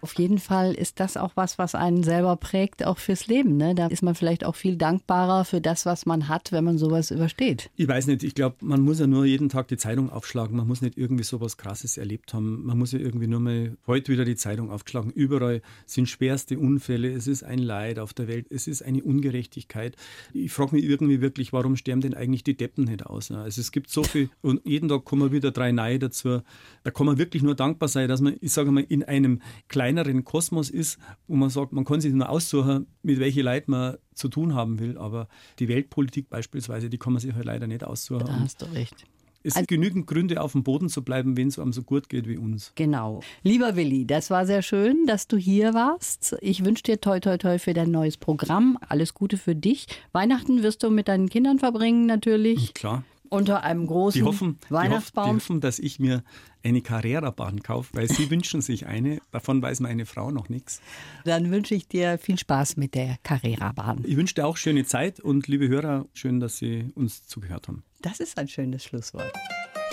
Auf 0.00 0.14
jeden 0.14 0.38
Fall 0.38 0.74
ist 0.74 1.00
das 1.00 1.16
auch 1.16 1.32
was, 1.34 1.58
was 1.58 1.74
einen 1.74 2.04
selber 2.04 2.36
prägt, 2.36 2.84
auch 2.86 2.98
fürs 2.98 3.26
Leben. 3.26 3.56
Ne? 3.56 3.74
Da 3.74 3.88
ist 3.88 4.02
man 4.02 4.14
vielleicht 4.14 4.44
auch 4.44 4.54
viel 4.54 4.76
dankbarer 4.76 5.44
für 5.44 5.60
das, 5.60 5.86
was 5.86 6.06
man 6.06 6.28
hat, 6.28 6.52
wenn 6.52 6.62
man 6.62 6.78
sowas 6.78 7.10
übersteht. 7.10 7.70
Ich 7.74 7.88
weiß 7.88 8.06
nicht, 8.06 8.22
ich 8.22 8.36
glaube, 8.36 8.56
man 8.60 8.80
muss 8.80 9.00
ja 9.00 9.08
nur 9.08 9.24
jeden 9.24 9.48
Tag 9.48 9.66
die 9.68 9.76
Zeitung 9.76 10.10
aufschlagen. 10.10 10.56
Man 10.56 10.68
muss 10.68 10.82
nicht 10.82 10.96
irgendwie 10.96 11.24
sowas 11.24 11.56
Krasses 11.56 11.96
erlebt 11.96 12.27
haben. 12.34 12.64
Man 12.64 12.78
muss 12.78 12.92
ja 12.92 12.98
irgendwie 12.98 13.26
nur 13.26 13.40
mal 13.40 13.76
heute 13.86 14.12
wieder 14.12 14.24
die 14.24 14.36
Zeitung 14.36 14.70
aufschlagen. 14.70 15.10
Überall 15.10 15.62
sind 15.86 16.08
schwerste 16.08 16.58
Unfälle. 16.58 17.10
Es 17.12 17.26
ist 17.26 17.42
ein 17.42 17.58
Leid 17.58 17.98
auf 17.98 18.14
der 18.14 18.28
Welt. 18.28 18.46
Es 18.50 18.66
ist 18.66 18.82
eine 18.82 19.02
Ungerechtigkeit. 19.02 19.96
Ich 20.32 20.52
frage 20.52 20.76
mich 20.76 20.84
irgendwie 20.84 21.20
wirklich, 21.20 21.52
warum 21.52 21.76
sterben 21.76 22.00
denn 22.00 22.14
eigentlich 22.14 22.44
die 22.44 22.56
Deppen 22.56 22.84
nicht 22.84 23.06
aus? 23.06 23.30
ne? 23.30 23.40
Also 23.40 23.60
es 23.60 23.72
gibt 23.72 23.90
so 23.90 24.02
viel 24.02 24.30
und 24.42 24.64
jeden 24.64 24.88
Tag 24.88 25.04
kommen 25.04 25.32
wieder 25.32 25.50
drei 25.50 25.72
neue 25.72 25.98
dazu. 25.98 26.40
Da 26.84 26.90
kann 26.90 27.06
man 27.06 27.18
wirklich 27.18 27.42
nur 27.42 27.54
dankbar 27.54 27.88
sein, 27.88 28.08
dass 28.08 28.20
man, 28.20 28.36
ich 28.40 28.52
sage 28.52 28.70
mal, 28.70 28.84
in 28.88 29.02
einem 29.04 29.42
kleineren 29.68 30.24
Kosmos 30.24 30.70
ist, 30.70 30.98
wo 31.26 31.36
man 31.36 31.50
sagt, 31.50 31.72
man 31.72 31.84
kann 31.84 32.00
sich 32.00 32.12
nur 32.12 32.28
aussuchen, 32.28 32.86
mit 33.02 33.20
welchen 33.20 33.44
Leuten 33.44 33.70
man 33.70 33.96
zu 34.14 34.28
tun 34.28 34.54
haben 34.54 34.78
will. 34.78 34.98
Aber 34.98 35.28
die 35.58 35.68
Weltpolitik 35.68 36.28
beispielsweise, 36.28 36.90
die 36.90 36.98
kann 36.98 37.12
man 37.12 37.20
sich 37.20 37.34
halt 37.34 37.44
leider 37.44 37.66
nicht 37.66 37.84
aussuchen. 37.84 38.26
Da 38.26 38.40
hast 38.40 38.62
du 38.62 38.66
recht. 38.66 39.06
Es 39.42 39.54
gibt 39.54 39.68
genügend 39.68 40.06
Gründe, 40.06 40.40
auf 40.40 40.52
dem 40.52 40.62
Boden 40.64 40.88
zu 40.88 41.02
bleiben, 41.02 41.36
wenn 41.36 41.48
es 41.48 41.58
einem 41.58 41.72
so 41.72 41.82
gut 41.82 42.08
geht 42.08 42.28
wie 42.28 42.36
uns. 42.36 42.72
Genau. 42.74 43.20
Lieber 43.42 43.76
Willi, 43.76 44.06
das 44.06 44.30
war 44.30 44.46
sehr 44.46 44.62
schön, 44.62 45.06
dass 45.06 45.28
du 45.28 45.36
hier 45.36 45.74
warst. 45.74 46.36
Ich 46.40 46.64
wünsche 46.64 46.82
dir 46.82 47.00
toi 47.00 47.20
toi 47.20 47.38
toi 47.38 47.58
für 47.58 47.74
dein 47.74 47.90
neues 47.90 48.16
Programm. 48.16 48.78
Alles 48.88 49.14
Gute 49.14 49.36
für 49.36 49.54
dich. 49.54 49.86
Weihnachten 50.12 50.62
wirst 50.62 50.82
du 50.82 50.90
mit 50.90 51.08
deinen 51.08 51.28
Kindern 51.28 51.58
verbringen 51.58 52.06
natürlich. 52.06 52.74
Klar. 52.74 53.04
Unter 53.30 53.62
einem 53.62 53.86
großen 53.86 54.20
Die 54.20 54.24
hoffen, 54.26 54.38
die, 54.38 54.54
hoffen, 54.54 54.58
die 54.68 54.74
Weihnachtsbaum. 54.74 55.36
hoffen, 55.36 55.60
dass 55.60 55.78
ich 55.78 55.98
mir 55.98 56.22
eine 56.64 56.80
Carrera-Bahn 56.80 57.62
kaufe, 57.62 57.90
weil 57.94 58.08
sie 58.08 58.30
wünschen 58.30 58.60
sich 58.60 58.86
eine. 58.86 59.20
Davon 59.30 59.60
weiß 59.62 59.80
meine 59.80 60.06
Frau 60.06 60.30
noch 60.30 60.48
nichts. 60.48 60.80
Dann 61.24 61.50
wünsche 61.50 61.74
ich 61.74 61.88
dir 61.88 62.18
viel 62.18 62.38
Spaß 62.38 62.76
mit 62.76 62.94
der 62.94 63.16
Carrera-Bahn. 63.22 64.04
Ich 64.06 64.16
wünsche 64.16 64.34
dir 64.34 64.46
auch 64.46 64.56
schöne 64.56 64.84
Zeit 64.84 65.20
und 65.20 65.46
liebe 65.48 65.68
Hörer, 65.68 66.06
schön, 66.14 66.40
dass 66.40 66.56
Sie 66.58 66.90
uns 66.94 67.26
zugehört 67.26 67.68
haben. 67.68 67.84
Das 68.02 68.20
ist 68.20 68.38
ein 68.38 68.48
schönes 68.48 68.84
Schlusswort. 68.84 69.32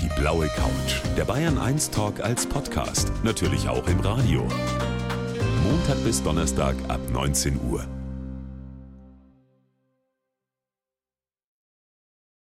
Die 0.01 0.09
blaue 0.19 0.47
Couch. 0.47 1.01
Der 1.17 1.25
Bayern 1.25 1.57
1 1.57 1.89
Talk 1.91 2.19
als 2.19 2.45
Podcast. 2.45 3.11
Natürlich 3.23 3.67
auch 3.67 3.87
im 3.87 3.99
Radio. 4.01 4.47
Montag 5.63 6.03
bis 6.03 6.21
Donnerstag 6.21 6.75
ab 6.89 6.99
19 7.11 7.59
Uhr. 7.69 7.87